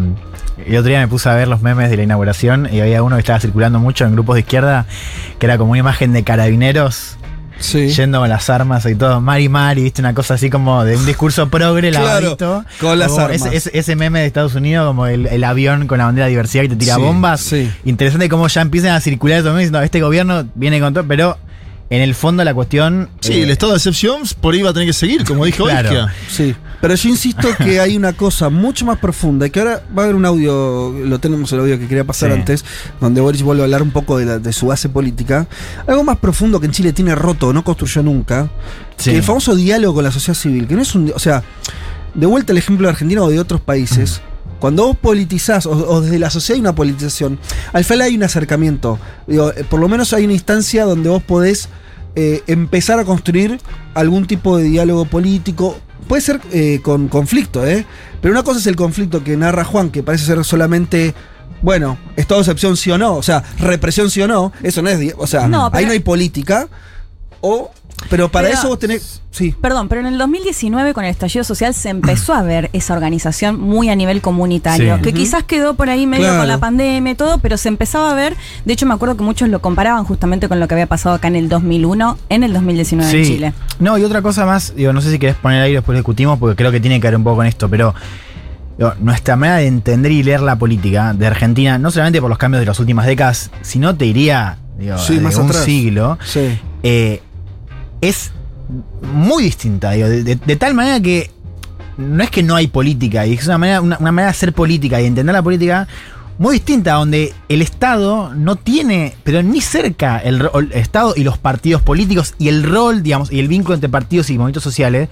[0.66, 3.16] el otro día me puse a ver los memes de la inauguración y había uno
[3.16, 4.86] que estaba circulando mucho en grupos de izquierda,
[5.38, 7.16] que era como una imagen de carabineros
[7.58, 7.88] Sí.
[7.88, 9.20] yendo con las armas y todo.
[9.22, 12.64] Mari Mari, viste, una cosa así como de un discurso progre, Claro, lavadito.
[12.80, 13.48] con las Como armas.
[13.72, 16.68] Ese, meme de Estados Unidos, como el, el avión con la bandera de diversidad que
[16.70, 17.40] te tira Sí, bombas.
[17.40, 17.70] sí.
[17.86, 21.38] Interesante cómo ya empiezan a circular memes diciendo, este gobierno viene con todo, pero
[21.90, 23.08] en el fondo la cuestión.
[23.20, 25.64] Sí, eh, el estado de excepción por ahí va a tener que seguir, como dijo
[25.64, 26.08] Claro.
[26.28, 30.04] Sí, pero yo insisto que hay una cosa mucho más profunda, que ahora va a
[30.06, 32.38] haber un audio, lo tenemos el audio que quería pasar Sí.
[32.38, 32.64] antes,
[33.00, 35.46] donde Boris vuelve a hablar un poco de, la- de su base política.
[35.86, 38.50] Algo más profundo que en Chile tiene roto, no construyó nunca,
[38.96, 39.10] Sí.
[39.10, 41.12] que el famoso diálogo con la sociedad civil, que no es un...
[41.14, 41.42] O sea,
[42.14, 44.20] de vuelta el ejemplo de Argentina o de otros países.
[44.58, 47.38] Cuando vos politizás, o, o desde la sociedad hay una politización,
[47.74, 48.98] al final hay un acercamiento.
[49.26, 51.68] Digo, eh, por lo menos hay una instancia donde vos podés
[52.16, 53.60] eh, empezar a construir
[53.94, 55.78] algún tipo de diálogo político.
[56.08, 57.84] Puede ser eh, con conflicto, ¿eh?
[58.22, 61.14] Pero una cosa es el conflicto que narra Juan, que parece ser solamente.
[61.62, 64.90] Bueno, estado de excepción sí o no, o sea, represión sí o no, eso no
[64.90, 66.68] es, o sea, No, ahí no hay política,
[67.40, 67.70] o,
[68.10, 71.44] pero para Pero- eso vos tenés, sí, Perdón, pero en el 2019 con el estallido
[71.44, 75.02] social se empezó a ver esa organización muy a nivel comunitario, Sí.
[75.02, 76.38] que quizás quedó por ahí medio Claro.
[76.40, 79.24] con la pandemia y todo, pero se empezaba a ver, de hecho me acuerdo que
[79.24, 82.52] muchos lo comparaban justamente con lo que había pasado acá en el 2001, en el
[82.52, 83.32] 2019 en Sí.
[83.32, 83.52] Chile.
[83.78, 86.54] No, y otra cosa más, digo, no sé si querés poner ahí después discutimos, porque
[86.56, 87.94] creo que tiene que ver un poco con esto, pero
[88.78, 92.38] digo, nuestra manera de entender y leer la política de Argentina, no solamente por los
[92.38, 95.64] cambios de las últimas décadas, sino te diría, digo, Sí, de más un atrás.
[95.64, 96.58] siglo, sí.
[96.82, 97.22] eh,
[98.08, 98.32] es
[99.00, 101.30] muy distinta, digo, de, tal manera que
[101.98, 105.00] no es que no hay política, y es una manera, una, manera de hacer política
[105.00, 105.86] y entender la política
[106.38, 111.38] muy distinta, donde el Estado no tiene, pero ni cerca el, el Estado y los
[111.38, 115.08] partidos políticos y el rol, digamos, y el vínculo entre partidos y movimientos sociales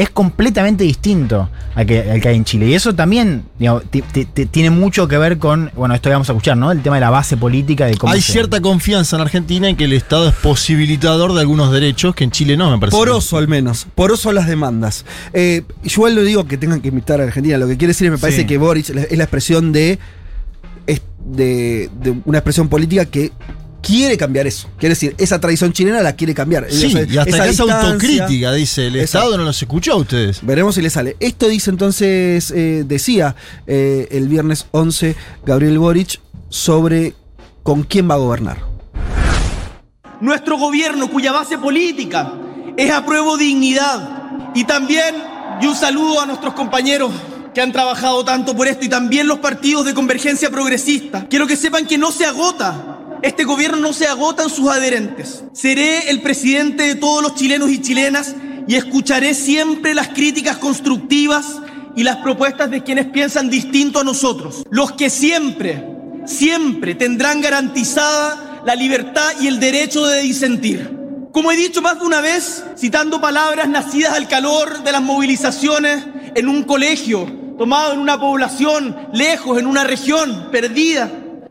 [0.00, 2.66] es completamente distinto al que, al que hay en Chile.
[2.66, 3.82] Y eso también digamos,
[4.50, 6.72] tiene mucho que ver con, bueno, esto que vamos a escuchar, ¿no?
[6.72, 9.76] El tema de la base política, de cómo Hay se- cierta confianza en Argentina en
[9.76, 12.96] que el Estado es posibilitador de algunos derechos que en Chile no, me parece.
[12.96, 15.04] Poroso al menos, poroso las demandas.
[15.34, 18.06] Eh, yo igual no digo que tengan que imitar a Argentina, lo que quiere decir
[18.06, 18.46] es me parece Sí.
[18.46, 19.98] que Boris es la- es la expresión de,
[20.86, 23.32] es de, de una expresión política que
[23.90, 24.68] quiere cambiar eso.
[24.78, 26.66] Quiere decir, esa tradición chilena la quiere cambiar.
[26.70, 28.86] Sí, Esa- y hasta esa que autocrítica, dice.
[28.86, 29.26] El Exacto.
[29.26, 30.38] Estado no los escuchó a ustedes.
[30.42, 31.16] Veremos si le sale.
[31.18, 33.34] Esto dice entonces, eh, decía
[33.66, 37.14] eh, el viernes 11 Gabriel Boric sobre
[37.64, 38.58] con quién va a gobernar.
[40.20, 42.32] Nuestro gobierno, cuya base política
[42.76, 44.52] es apruebo dignidad.
[44.54, 45.14] Y también,
[45.60, 47.10] y un saludo a nuestros compañeros
[47.54, 51.26] que han trabajado tanto por esto y también los partidos de convergencia progresista.
[51.28, 52.99] Quiero que sepan que no se agota.
[53.22, 55.44] Este gobierno no se agota en sus adherentes.
[55.52, 58.34] Seré el presidente de todos los chilenos y chilenas
[58.66, 61.60] y escucharé siempre las críticas constructivas
[61.96, 64.64] y las propuestas de quienes piensan distinto a nosotros.
[64.70, 65.84] Los que siempre,
[66.24, 70.96] siempre tendrán garantizada la libertad y el derecho de disentir.
[71.32, 76.04] Como he dicho más de una vez, citando palabras nacidas al calor de las movilizaciones
[76.34, 77.26] en un colegio,
[77.58, 81.10] tomado en una población lejos, en una región perdida,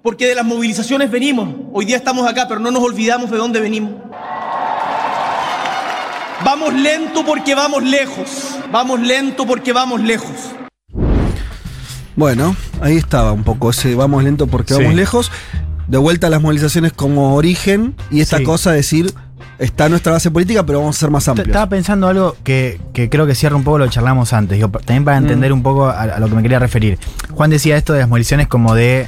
[0.10, 1.50] porque de las movilizaciones venimos.
[1.72, 3.92] Hoy día estamos acá, pero no nos olvidamos de dónde venimos.
[6.44, 8.58] Vamos lento porque vamos lejos.
[8.72, 10.32] Vamos lento porque vamos lejos.
[12.16, 14.80] Bueno, ahí estaba un poco ese vamos lento porque Sí.
[14.82, 15.32] vamos lejos.
[15.88, 18.44] De vuelta a las movilizaciones como origen y esta Sí.
[18.44, 19.14] cosa de decir,
[19.60, 21.50] está nuestra base política, pero vamos a ser más amplios.
[21.50, 24.70] Estaba pensando algo que, que creo que cierra un poco lo que charlamos antes, digo,
[24.70, 25.24] también para Mm.
[25.26, 26.98] entender un poco a, a lo que me quería referir.
[27.30, 29.08] Juan decía esto de las movilizaciones como de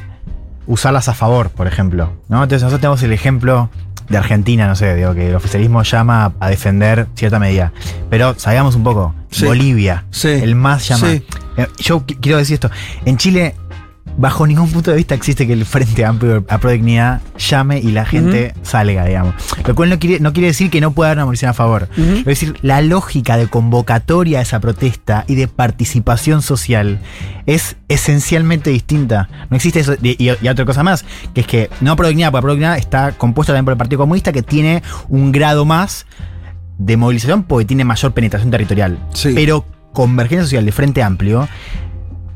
[0.67, 2.13] usarlas a favor, por ejemplo.
[2.29, 2.43] ¿no?
[2.43, 3.69] Entonces nosotros tenemos el ejemplo
[4.09, 7.71] de Argentina, no sé, digo, que el oficialismo llama a defender cierta medida.
[8.09, 9.45] Pero sabíamos un poco, Sí.
[9.45, 10.27] Bolivia, Sí.
[10.27, 11.07] el más llama.
[11.07, 11.25] Sí.
[11.57, 12.69] Eh, Yo qui- quiero decir esto,
[13.05, 13.55] en Chile
[14.21, 18.05] bajo ningún punto de vista existe que el Frente Amplio a Dignidad llame y la
[18.05, 19.33] gente salga, digamos.
[19.67, 21.89] Lo cual no quiere, no quiere decir que no pueda haber una movilización a favor.
[21.97, 26.99] Es decir, la lógica de convocatoria a esa protesta y de participación social
[27.45, 29.27] es esencialmente distinta.
[29.49, 29.95] No existe eso.
[30.01, 31.03] Y, y- y otra cosa más,
[31.33, 33.99] que es que no Pro Dignidad, porque Pro Dignidad está compuesto también por el Partido
[33.99, 36.05] Comunista, que tiene un grado más
[36.77, 38.99] de movilización porque tiene mayor penetración territorial.
[39.13, 39.31] Sí.
[39.35, 41.47] Pero Convergencia Social de Frente Amplio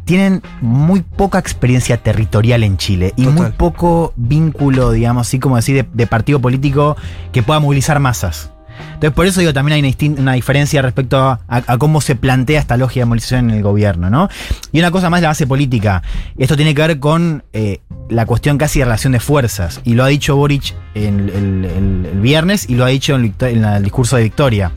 [0.06, 5.76] tienen muy poca experiencia territorial en Chile y muy poco vínculo, digamos así como decir,
[5.76, 6.96] de, de partido político
[7.32, 8.52] que pueda movilizar masas.
[8.96, 12.60] Entonces, por eso digo, también hay una, diferencia respecto a, a- a cómo se plantea
[12.60, 14.30] esta lógica de movilización en el gobierno, ¿no?
[14.72, 16.02] Y una cosa más, la base política.
[16.38, 19.82] Esto tiene que ver con eh, la cuestión casi de relación de fuerzas.
[19.84, 23.84] Y lo ha dicho Boric el, el- el viernes y lo ha dicho en, el
[23.84, 24.72] discurso de Victoria.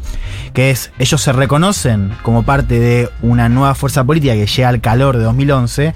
[0.52, 4.80] Que es, ellos se reconocen como parte de una nueva fuerza política que llega al
[4.80, 5.94] calor de 2011,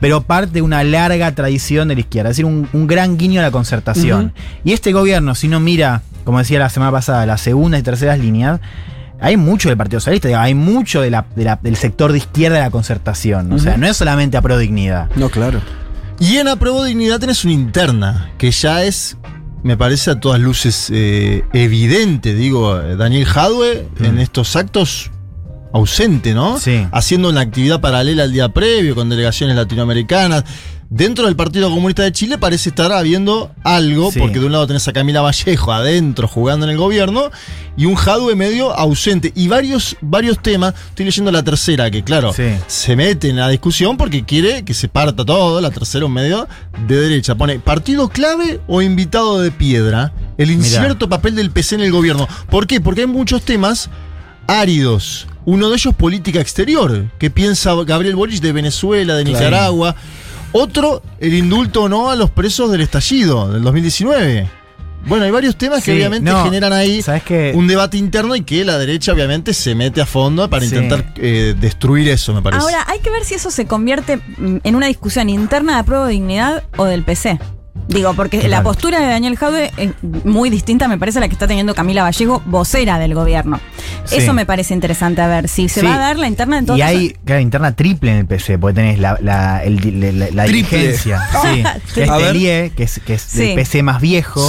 [0.00, 2.30] pero parte de una larga tradición de la izquierda.
[2.30, 4.32] Es decir, un, un gran guiño a la concertación.
[4.64, 8.18] Y este gobierno, si no mira, como decía la semana pasada, las segundas y terceras
[8.18, 8.60] líneas,
[9.20, 12.56] hay mucho del Partido Socialista, hay mucho de la- de la- del sector de izquierda
[12.56, 13.52] de la concertación.
[13.52, 15.08] O sea, no es solamente a pro dignidad.
[15.16, 15.60] No, claro.
[16.18, 19.16] Y en Apruebo Dignidad tenés una interna, que ya es,
[19.62, 25.10] me parece a todas luces eh, evidente, digo, Daniel Jadwe en estos actos
[25.74, 26.58] ausente, ¿no?
[26.60, 26.86] Sí.
[26.92, 30.44] Haciendo una actividad paralela al día previo con delegaciones latinoamericanas.
[30.88, 34.20] Dentro del Partido Comunista de Chile parece estar habiendo algo, Sí.
[34.20, 37.30] porque de un lado tenés a Camila Vallejo adentro jugando en el gobierno
[37.76, 39.32] y un Jadwe medio ausente.
[39.34, 42.44] Y varios, varios temas, estoy leyendo la tercera, que claro, Sí.
[42.68, 46.46] se mete en la discusión porque quiere que se parta todo, la tercera un medio
[46.86, 47.34] de derecha.
[47.34, 52.28] Pone partido clave o invitado de piedra, el incierto papel del PC en el gobierno.
[52.48, 52.80] ¿Por qué?
[52.80, 53.90] Porque hay muchos temas
[54.46, 55.26] áridos.
[55.46, 59.38] Uno de ellos política exterior, que piensa Gabriel Boric de Venezuela, de Claro.
[59.38, 59.96] Nicaragua.
[60.52, 64.48] Otro, el indulto o no a los presos del estallido del 2019.
[65.06, 67.52] Bueno, hay varios temas que obviamente no, generan ahí ¿sabes qué?
[67.54, 70.74] un debate interno y que la derecha obviamente se mete a fondo para Sí.
[70.74, 72.62] intentar eh, destruir eso, me parece.
[72.62, 76.12] Ahora, hay que ver si eso se convierte en una discusión interna de prueba de
[76.12, 77.38] dignidad o del PC.
[77.88, 79.90] Digo, porque la postura de Daniel Jaude es
[80.24, 83.60] muy distinta, me parece, a la que está teniendo Camila Vallejo, vocera del gobierno.
[84.04, 84.16] Sí.
[84.16, 85.86] Eso me parece interesante a ver si se Sí.
[85.86, 88.58] va a dar la interna en todo Y hay, claro, interna triple en el PC,
[88.58, 91.20] porque tenés la, la, el- la- dirigencia.
[91.42, 91.62] Sí,
[91.94, 92.26] que es A ver.
[92.32, 93.50] Telie, que es, que es Sí.
[93.50, 94.40] el PC más viejo.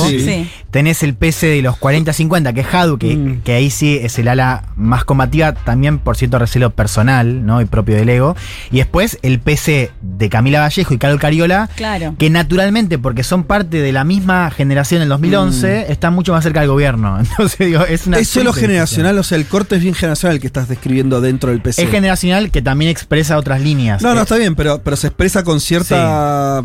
[0.76, 3.42] Tenés el PC de los 40-50, que es Hadu, que, Mm.
[3.44, 7.62] que ahí sí es el ala más combativa, también por cierto recelo personal, ¿no?
[7.62, 8.36] Y propio del ego.
[8.72, 12.16] Y después el PC de Camila Vallejo y Carol Cariola, Claro.
[12.20, 16.60] que naturalmente, porque son parte de la misma generación del 2011, están mucho más cerca
[16.60, 17.20] del gobierno.
[17.22, 18.18] Entonces, digo, es una.
[18.20, 21.62] Es solo generacional, o sea, el corte es bien generacional que estás describiendo dentro del
[21.62, 21.84] PC.
[21.84, 24.02] Es generacional que también expresa otras líneas.
[24.02, 26.62] No, no, está bien, pero, pero se expresa con cierta.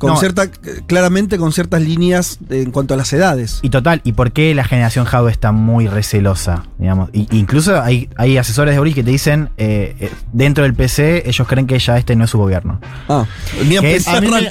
[0.00, 0.16] Con No.
[0.16, 0.50] cierta.
[0.86, 3.58] Claramente con ciertas líneas de- en cuanto a las edades.
[3.60, 6.64] Y total, ¿y por qué la generación Jado está muy recelosa?
[6.78, 7.10] Digamos?
[7.12, 11.24] Y- incluso hay, hay asesores de Boris que te dicen, eh, eh, dentro del PC,
[11.28, 12.80] ellos creen que ya este no es su gobierno.
[13.10, 13.26] Ah,
[13.60, 13.98] a mí, me,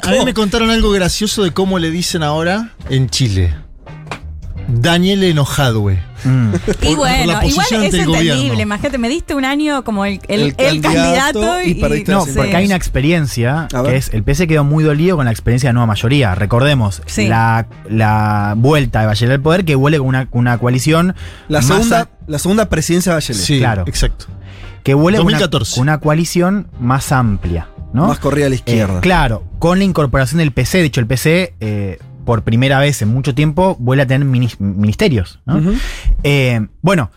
[0.04, 3.56] a mí me contaron algo gracioso de cómo le dicen ahora en Chile.
[4.72, 6.00] Daniel Enojadwe.
[6.24, 6.50] Mm.
[6.82, 8.62] Y bueno, la igual es entendible.
[8.62, 12.12] Imagínate, me diste un año como el, el- El el candidato candidato y y, perdiste
[12.12, 12.32] No, Sí.
[12.36, 15.74] porque hay una experiencia que es, el PC quedó muy dolido con la experiencia de
[15.74, 16.36] nueva mayoría.
[16.36, 17.28] Recordemos, Sí.
[17.28, 21.16] la, la vuelta de Bachelet al poder que vuelve con una, una coalición
[21.48, 23.42] La segunda, a- la segunda presidencia de Bachelet.
[23.42, 23.84] Sí, Claro.
[23.88, 24.26] exacto.
[24.84, 25.76] que vuelve con una- 2014.
[25.76, 28.08] con una coalición más amplia, ¿no?
[28.08, 29.02] Más corrida a la Eh, izquierda.
[29.02, 33.08] claro, con la incorporación del PC, de hecho el PC eh, por primera vez en
[33.10, 35.40] mucho tiempo vuelve a tener minis- ministerios.
[36.22, 37.10] Eh, bueno,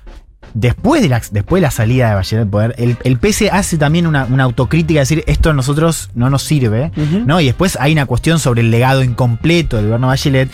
[0.55, 3.77] después de, la, después de la salida de Bachelet del poder, el, el PC hace
[3.77, 6.93] también una, una autocrítica, de decir esto a nosotros no nos sirve.
[7.27, 7.43] ¿no?
[7.43, 10.51] Y después hay una cuestión sobre el legado incompleto del gobierno Bachelet.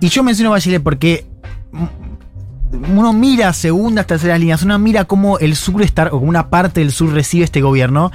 [0.00, 1.24] Y yo menciono Bachelet porque
[2.92, 6.90] uno mira segundas, terceras líneas, uno mira cómo el sur está, o una parte del
[6.90, 8.10] sur recibe este gobierno,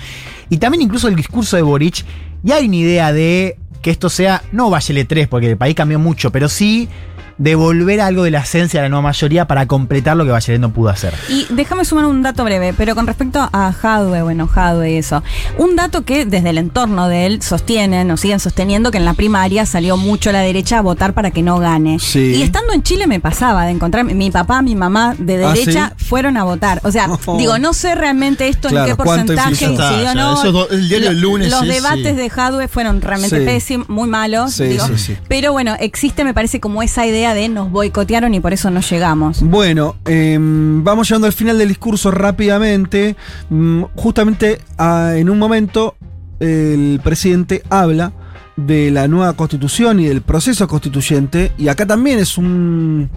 [0.49, 2.03] y también incluso el discurso de Boric,
[2.43, 5.97] y hay una idea de que esto sea, no Bachelet 3, porque el país cambió
[5.97, 6.89] mucho, pero sí
[7.37, 10.71] devolver algo de la esencia de la nueva mayoría para completar lo que Bachelet no
[10.71, 11.13] pudo hacer.
[11.29, 15.23] Y déjame sumar un dato breve, pero con respecto a Jadwe, bueno, Jadwe y eso.
[15.57, 19.13] Un dato que desde el entorno de él sostienen o siguen sosteniendo que en la
[19.13, 21.99] primaria salió mucho la derecha a votar para que no gane.
[21.99, 22.35] Sí.
[22.37, 25.93] Y estando en Chile me pasaba de encontrar, mi papá, mi mamá de Ah, derecha
[25.97, 26.05] ¿sí?
[26.05, 26.81] fueron a votar.
[26.83, 27.37] O sea, Oh.
[27.37, 30.33] digo, no sé realmente esto Claro, en qué porcentaje incidió no.
[30.39, 32.13] esos do- el diario del lunes Los es, debates sí.
[32.15, 33.45] de Jadwe fueron realmente Sí.
[33.45, 34.53] pésimos, muy malos.
[34.53, 34.87] Sí, digo.
[34.87, 35.17] sí, sí.
[35.27, 38.81] Pero bueno, existe, me parece, como esa idea de nos boicotearon y por eso no
[38.81, 39.41] llegamos.
[39.41, 43.15] Bueno, em, vamos llegando al final del discurso rápidamente.
[43.49, 45.95] Mm, justamente ah, en un momento
[46.39, 48.11] el presidente habla
[48.55, 51.51] de la nueva constitución y del proceso constituyente.
[51.57, 53.09] Y acá también es un,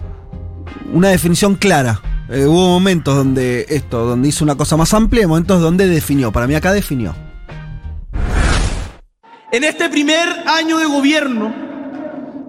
[0.93, 2.01] una definición clara.
[2.29, 6.31] Eh, hubo momentos donde esto, donde hizo una cosa más amplia y momentos donde definió.
[6.31, 7.13] Para mí acá definió.
[9.51, 11.70] En este primer año de gobierno,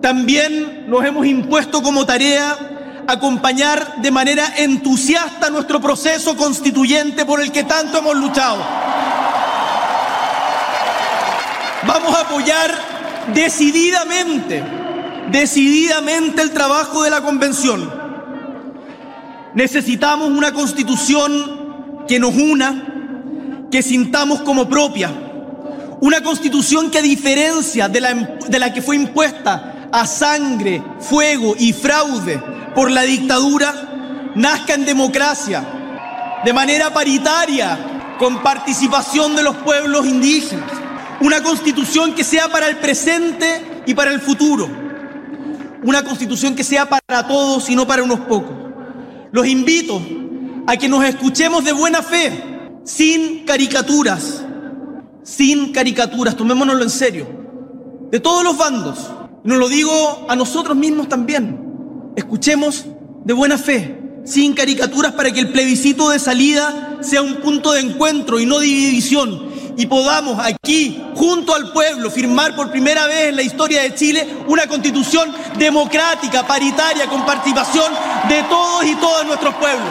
[0.02, 7.52] también nos hemos impuesto como tarea acompañar de manera entusiasta nuestro proceso constituyente por el
[7.52, 8.58] que tanto hemos luchado.
[11.86, 12.74] Vamos a apoyar
[13.32, 14.62] decididamente,
[15.30, 17.88] decididamente el trabajo de la convención.
[19.54, 25.12] Necesitamos una constitución que nos una, que sintamos como propia.
[26.00, 31.54] Una constitución que a diferencia de la, de la que fue impuesta a sangre, fuego
[31.58, 32.42] y fraude
[32.74, 40.70] por la dictadura, nazca en democracia, de manera paritaria, con participación de los pueblos indígenas.
[41.20, 44.68] Una constitución que sea para el presente y para el futuro.
[45.84, 48.56] Una constitución que sea para todos y no para unos pocos.
[49.30, 50.00] Los invito
[50.66, 54.44] a que nos escuchemos de buena fe, sin caricaturas,
[55.22, 57.26] sin caricaturas, tomémonoslo en serio,
[58.10, 59.10] de todos los bandos.
[59.44, 62.12] Nos lo digo a nosotros mismos también.
[62.14, 62.86] Escuchemos
[63.24, 67.80] de buena fe, sin caricaturas, para que el plebiscito de salida sea un punto de
[67.80, 69.50] encuentro y no de división.
[69.76, 74.28] Y podamos aquí, junto al pueblo, firmar por primera vez en la historia de Chile
[74.46, 77.92] una constitución democrática, paritaria, con participación
[78.28, 79.88] de todos y todas nuestros pueblos.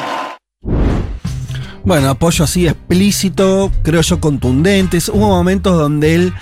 [1.84, 5.00] Bueno, apoyo así explícito, creo yo contundente.
[5.12, 6.34] Hubo momentos donde él,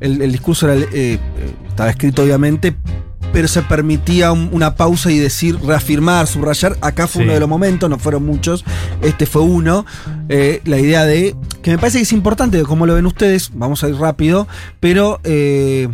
[0.00, 1.18] el, el discurso era, eh,
[1.68, 2.76] estaba escrito obviamente,
[3.32, 6.76] pero se permitía un- una pausa y decir, reafirmar, subrayar.
[6.80, 7.24] Acá fue Sí.
[7.24, 8.64] uno de los momentos, no fueron muchos,
[9.02, 9.84] este fue uno.
[10.28, 13.84] Eh, la idea de, que me parece que es importante, como lo ven ustedes, vamos
[13.84, 14.48] a ir rápido,
[14.80, 15.20] pero...
[15.24, 15.88] eh,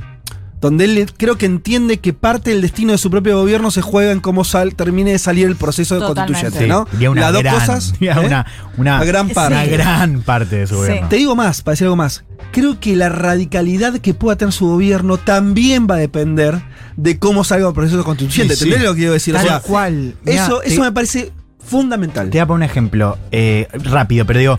[0.65, 4.13] donde él creo que entiende que parte del destino de su propio gobierno se juega
[4.13, 6.41] en cómo sal- termine de salir el proceso Totalmente.
[6.49, 6.65] constituyente,
[6.97, 7.11] Sí, ¿no?
[7.11, 7.93] una Las dos gran, cosas.
[8.01, 8.09] ¿eh?
[8.11, 8.47] una, una,
[8.79, 9.53] Una gran parte.
[9.55, 10.81] Una gran parte de su Sí.
[10.81, 11.09] gobierno.
[11.11, 12.25] Te digo más, para decir algo más.
[12.51, 16.63] Creo que la radicalidad que pueda tener su gobierno también va a depender
[16.97, 18.55] de cómo salga el proceso constituyente.
[18.55, 18.65] Sí, sí.
[18.65, 19.35] ¿Entendés lo que quiero decir?
[19.35, 20.15] O Tal sea, cual.
[20.25, 21.31] Mirá, eso, te- eso me parece
[21.63, 22.27] fundamental.
[22.31, 24.59] Te voy a poner un ejemplo eh, rápido, pero digo,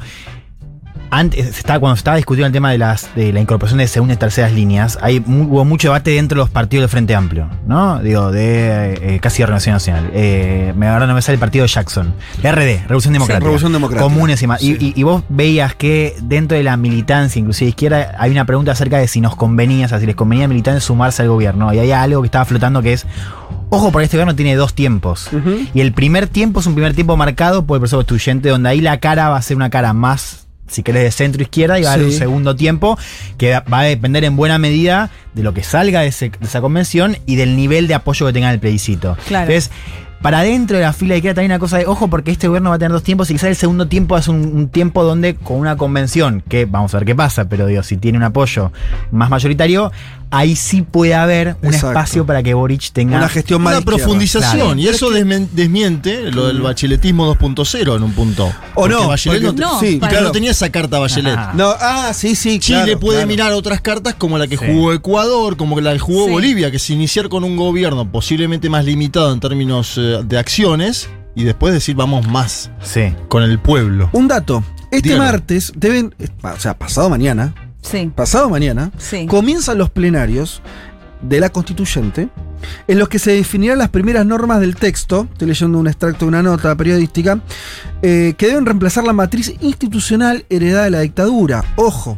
[1.12, 4.16] antes, estaba- cuando se estaba discutiendo el tema de, las, de la incorporación de segundas
[4.16, 8.00] y terceras líneas, hay, hubo mucho debate dentro de los partidos del Frente Amplio, ¿no?
[8.00, 10.10] Digo, de eh, casi de Renovación Nacional.
[10.14, 12.14] Eh, me, ahora no me sale el partido de Jackson.
[12.44, 13.40] RD, Revolución Democrática.
[13.46, 14.04] Revolución Democrática.
[14.04, 14.62] Comunes y más.
[14.62, 14.94] Y- Sí.
[14.96, 18.98] Y, y vos veías que dentro de la militancia, inclusive izquierda, hay una pregunta acerca
[18.98, 21.74] de si nos convenía, o sea, si les convenía a militantes sumarse al gobierno.
[21.74, 23.06] Y hay algo que estaba flotando que es,
[23.70, 25.30] ojo, porque este gobierno tiene dos tiempos.
[25.74, 28.82] Y el primer tiempo es un primer tiempo marcado por el proceso constituyente, donde ahí
[28.82, 31.92] la cara va a ser una cara más, si querés, de centro izquierda, y va
[31.92, 32.14] a haber Sí.
[32.14, 32.98] un segundo tiempo
[33.38, 36.62] que va- a depender en buena medida de lo que salga de, ese- de esa
[36.62, 39.18] convención y del nivel de apoyo que tenga el plebiscito.
[39.28, 39.52] Claro.
[39.52, 39.72] Entonces,
[40.22, 42.70] para dentro de la fila de izquierda también una cosa de, ojo, porque este gobierno
[42.72, 45.36] va a tener dos tiempos y quizás el segundo tiempo es un, un tiempo donde
[45.36, 48.72] con una convención, que vamos a ver qué pasa, pero digo, si tiene un apoyo
[49.12, 49.92] más mayoritario,
[50.32, 51.88] ahí sí puede haber un Exacto.
[51.90, 53.18] espacio para que Boric tenga...
[53.18, 53.98] Una gestión más Una de izquierda.
[54.06, 54.80] profundización, Claro.
[54.80, 58.46] y eso desmiente lo del bacheletismo 2.0 en un punto.
[58.48, 61.38] O Porque no, Bachelet porque- no, No, sí, claro, no tenía esa carta Bachelet.
[61.38, 61.54] Ajá.
[61.54, 62.60] No, ah, sí, sí.
[62.60, 63.28] Chile claro, puede claro.
[63.28, 64.66] mirar otras cartas como la que Sí.
[64.68, 66.32] jugó Ecuador, como la que jugó Sí.
[66.32, 71.10] Bolivia, que es iniciar con un gobierno posiblemente más limitado en términos eh, de acciones
[71.36, 73.14] y después decir vamos más Sí.
[73.28, 74.10] con el pueblo.
[74.14, 74.64] Un dato.
[74.92, 75.24] Este Dígalo.
[75.32, 77.54] martes deben, eh, o sea, pasado mañana,
[77.86, 78.12] Sí.
[78.14, 79.26] pasado mañana, Sí.
[79.28, 80.62] comienzan los plenarios
[81.22, 82.30] de la constituyente
[82.88, 86.30] en los que se definirán las primeras normas del texto, estoy leyendo un extracto de
[86.30, 87.40] una nota periodística,
[88.02, 91.64] eh, que deben reemplazar la matriz institucional heredada de la dictadura.
[91.76, 92.18] Ojo,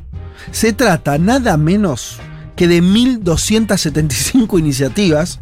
[0.52, 2.20] se trata nada menos
[2.56, 5.40] que de 1.275 iniciativas.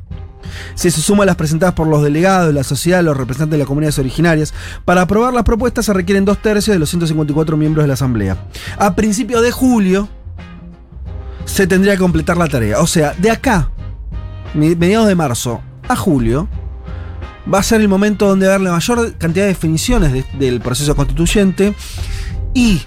[0.75, 3.97] Se suman las presentadas por los delegados de la sociedad, los representantes de las comunidades
[3.99, 4.53] originarias.
[4.85, 8.37] Para aprobar las propuestas se requieren dos tercios de los 154 miembros de la Asamblea.
[8.77, 10.07] A principios de julio,
[11.45, 12.79] se tendría que completar la tarea.
[12.79, 13.69] O sea, de acá,
[14.53, 16.47] me- mediados de marzo a julio,
[17.51, 20.25] va a ser el momento donde va a haber la mayor cantidad de definiciones de-
[20.39, 21.75] del proceso constituyente
[22.53, 22.81] y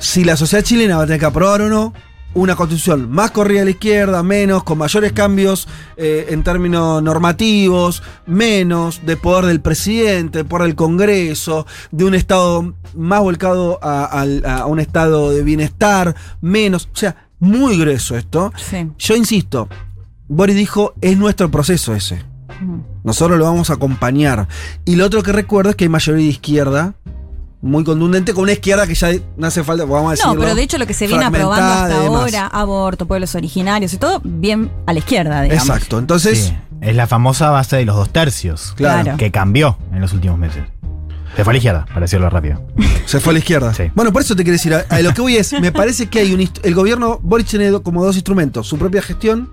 [0.00, 1.92] si la sociedad chilena va a tener que aprobar o no
[2.34, 8.02] una constitución más corrida a la izquierda, menos, con mayores cambios eh, en términos normativos,
[8.26, 14.22] menos de poder del presidente, de poder del Congreso, de un Estado más volcado a,
[14.22, 18.52] a un estado de bienestar, menos, o sea, muy grueso esto.
[18.56, 18.88] Sí.
[18.98, 19.68] Yo insisto,
[20.28, 22.22] Boris dijo, es nuestro proceso ese.
[23.02, 24.46] Nosotros lo vamos a acompañar.
[24.84, 26.94] Y lo otro que recuerdo es que hay mayoría de izquierda,
[27.60, 30.40] muy contundente, con una izquierda que ya no hace falta, vamos a No, decirlo.
[30.40, 34.20] pero de hecho lo que se viene aprobando hasta ahora, aborto, pueblos originarios y todo,
[34.22, 35.66] bien a la izquierda, digamos.
[35.68, 35.98] Exacto.
[35.98, 36.56] Entonces, Sí.
[36.80, 38.72] Es la famosa base de los dos tercios.
[38.76, 39.16] Claro.
[39.16, 40.64] Que cambió en los últimos meses.
[41.36, 42.62] Se fue a la izquierda, para decirlo rápido.
[43.06, 43.72] se fue a la izquierda.
[43.74, 43.84] Sí.
[43.94, 46.20] Bueno, por eso te quiero decir, a, a lo que voy es, me parece que
[46.20, 49.50] hay un el gobierno, Boric tiene como dos instrumentos, su propia gestión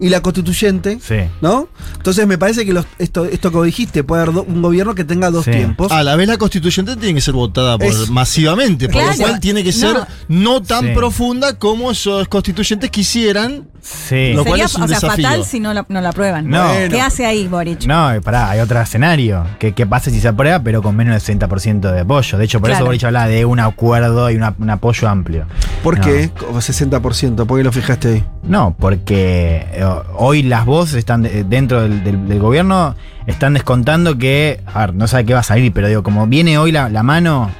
[0.00, 1.16] y la constituyente, Sí.
[1.40, 1.68] ¿no?
[1.96, 4.94] Entonces me parece que los- esto, esto que vos dijiste, puede haber do- un gobierno
[4.94, 5.50] que tenga dos Sí.
[5.52, 5.90] tiempos.
[5.92, 9.16] A la vez la constituyente tiene que ser votada por, Es- masivamente, por Claro.
[9.16, 10.06] lo cual tiene que ser No.
[10.28, 10.92] no, tan Sí.
[10.94, 13.68] profunda como esos constituyentes quisieran.
[13.82, 14.32] Sí.
[14.34, 15.24] Lo cual Sería es un o sea, desafío.
[15.28, 16.48] fatal si no la, no la aprueban.
[16.50, 16.72] No.
[16.90, 17.86] ¿Qué hace ahí Boric?
[17.86, 19.46] No, pará, hay otro escenario.
[19.60, 22.36] ¿Qué, qué pasa si se aprueba, pero con menos del 60% de apoyo?
[22.36, 22.84] De hecho, por eso.
[22.84, 25.46] Boric habla de un acuerdo y una- un apoyo amplio.
[25.84, 26.04] ¿Por No.
[26.04, 26.30] qué?
[26.36, 28.24] Como 60%, ¿por qué lo fijaste ahí?
[28.42, 29.84] No, porque eh,
[30.16, 32.94] hoy las voces están de- dentro del, del- del gobierno,
[33.26, 36.58] están descontando que, a ver, no sabe qué va a salir, pero digo, como viene
[36.58, 37.50] hoy la, la mano,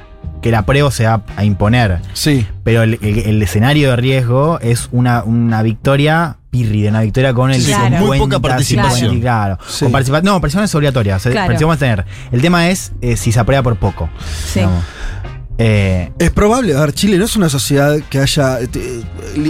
[0.41, 1.99] que la apruebo se va a imponer.
[2.13, 2.45] Sí.
[2.63, 7.51] Pero el, el- el escenario de riesgo es una, una victoria pírrida, una victoria con
[7.51, 9.09] el Sí, con muy 50, poca participación.
[9.11, 9.57] 50, claro.
[9.67, 9.85] Sí.
[9.85, 11.15] Con participa- no, participación es obligatoria.
[11.17, 11.47] o sea, Claro.
[11.47, 12.31] participación vamos a tener.
[12.31, 14.09] El tema es eh, si se aprueba por poco.
[14.45, 14.59] Sí.
[14.61, 14.83] digamos.
[15.59, 18.59] Eh, Es probable, a ver, Chile no es una sociedad que haya.
[18.67, 19.01] te-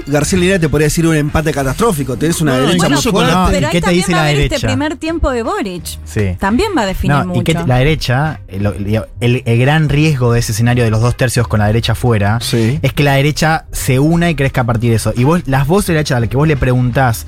[0.07, 2.15] García Linera te podría decir un empate catastrófico.
[2.17, 3.33] Tenés una No, derecha Bueno, muy fuerte.
[3.51, 4.67] pero ¿y qué te dice va la este derecha?
[4.67, 5.83] primer tiempo de Boric.
[6.05, 6.35] sí.
[6.39, 7.41] También va a definir No, mucho.
[7.41, 11.17] y que la derecha, eh, el, el gran riesgo de ese escenario de los dos
[11.17, 12.79] tercios con la derecha afuera, Sí.
[12.81, 15.13] es que la derecha se una y crezca a partir de eso.
[15.15, 17.25] Y vos, las voces de la derecha a las que vos le preguntás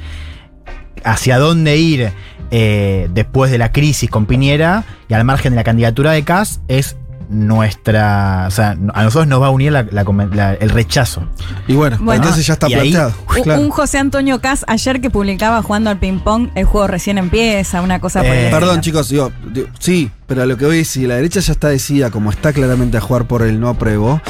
[1.04, 2.12] hacia dónde ir
[2.52, 6.62] eh, después de la crisis con Piñera y al margen de la candidatura de Kass,
[6.68, 6.96] es
[7.30, 8.46] nuestra.
[8.48, 11.24] O sea, a nosotros nos va a unir la- la conven- la- el rechazo.
[11.68, 12.22] Y bueno, Bueno.
[12.24, 13.14] entonces ya está ahí- planteado.
[13.38, 13.62] Un- claro.
[13.62, 18.00] Un José Antonio Cas ayer que publicaba jugando al ping-pong, el juego recién empieza, una
[18.00, 18.50] cosa por Eh.
[18.52, 21.54] Perdón, chicos, digo, digo, sí, pero a lo que voy es si la derecha ya
[21.54, 24.22] está decidida, como está claramente a jugar por el no apruebo,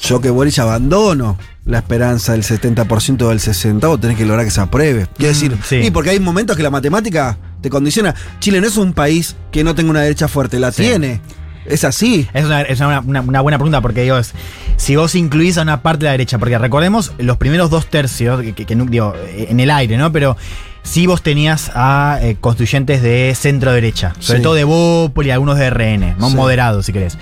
[0.00, 4.44] yo que Boric abandono la esperanza del 70% o del 60%, vos tenés que lograr
[4.44, 5.06] que se apruebe.
[5.16, 5.76] Quiero decir, sí.
[5.76, 8.14] y porque hay momentos que la matemática te condiciona.
[8.40, 10.82] Chile no es un país que no tenga una derecha fuerte, la Sí.
[10.82, 11.20] tiene.
[11.68, 12.26] Es así.
[12.34, 14.32] Es una, es una- una- una buena pregunta porque digo, es,
[14.76, 18.40] si vos incluís a una parte de la derecha, porque recordemos los primeros dos tercios,
[18.42, 20.10] que, que- que no- digo, en el aire, ¿no?
[20.12, 20.36] Pero
[20.82, 24.42] si vos tenías a eh, constituyentes de centro derecha, sobre Sí.
[24.42, 26.36] todo de Bópoli y algunos de RN, más Sí.
[26.36, 27.18] moderados si querés.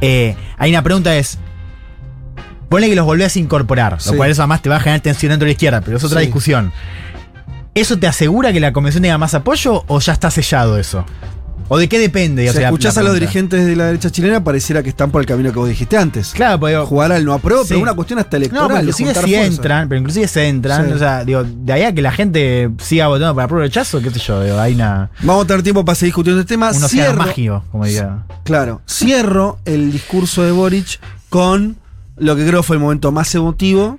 [0.00, 1.38] Eh, ahí una pregunta es,
[2.68, 5.30] ponle que los volvés a incorporar, lo cual eso además te va a generar tensión
[5.30, 6.72] dentro de la izquierda, pero es otra discusión.
[7.74, 11.04] ¿Eso te asegura que la convención tenga más apoyo o ya está sellado eso?
[11.70, 12.48] ¿O de qué depende?
[12.48, 15.26] O sea, escuchás a los dirigentes de la derecha chilena, pareciera que están por el
[15.26, 16.30] camino que vos dijiste antes.
[16.30, 17.82] Claro, porque digo, Jugar al no apruebo, pero Sí.
[17.82, 18.62] una cuestión hasta electoral.
[18.62, 19.46] No, pero de inclusive si fuerzas.
[19.56, 20.92] entran, pero inclusive se entran, Sí.
[20.94, 24.10] o sea, digo, de ahí a que la gente siga votando para prueba rechazo, qué
[24.10, 26.70] sé yo, digo, hay una, Vamos a tener tiempo para seguir discutiendo este tema.
[26.70, 28.24] un Cierro- mágico, como diga.
[28.44, 30.98] Claro, cierro el discurso de Boric
[31.28, 31.76] con
[32.16, 33.98] lo que creo fue el momento más emotivo.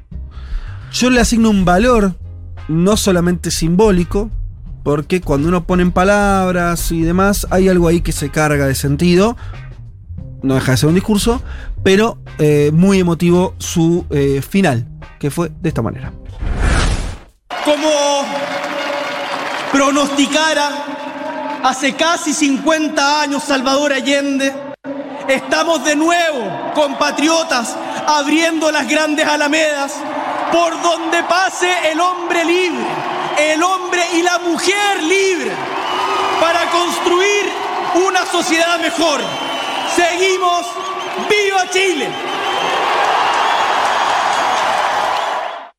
[0.91, 2.15] Yo le asigno un valor
[2.67, 4.31] no solamente simbólico,
[4.89, 8.73] porque cuando uno pone en palabras y demás, hay algo ahí que se carga de
[8.73, 9.37] sentido.
[10.41, 11.43] No deja de ser un discurso,
[11.83, 14.87] pero eh, muy emotivo su eh, final,
[15.19, 16.11] que fue de esta manera.
[17.63, 17.87] como
[19.71, 24.51] pronosticara hace casi 50 años Salvador Allende,
[25.27, 27.77] estamos de nuevo, compatriotas,
[28.07, 29.93] abriendo las grandes alamedas
[30.51, 32.87] por donde pase el hombre libre,
[33.39, 35.51] el hombre y la mujer libre,
[36.39, 37.49] para construir
[37.95, 39.21] una sociedad mejor.
[39.95, 40.65] Seguimos,
[41.29, 42.09] viva Chile.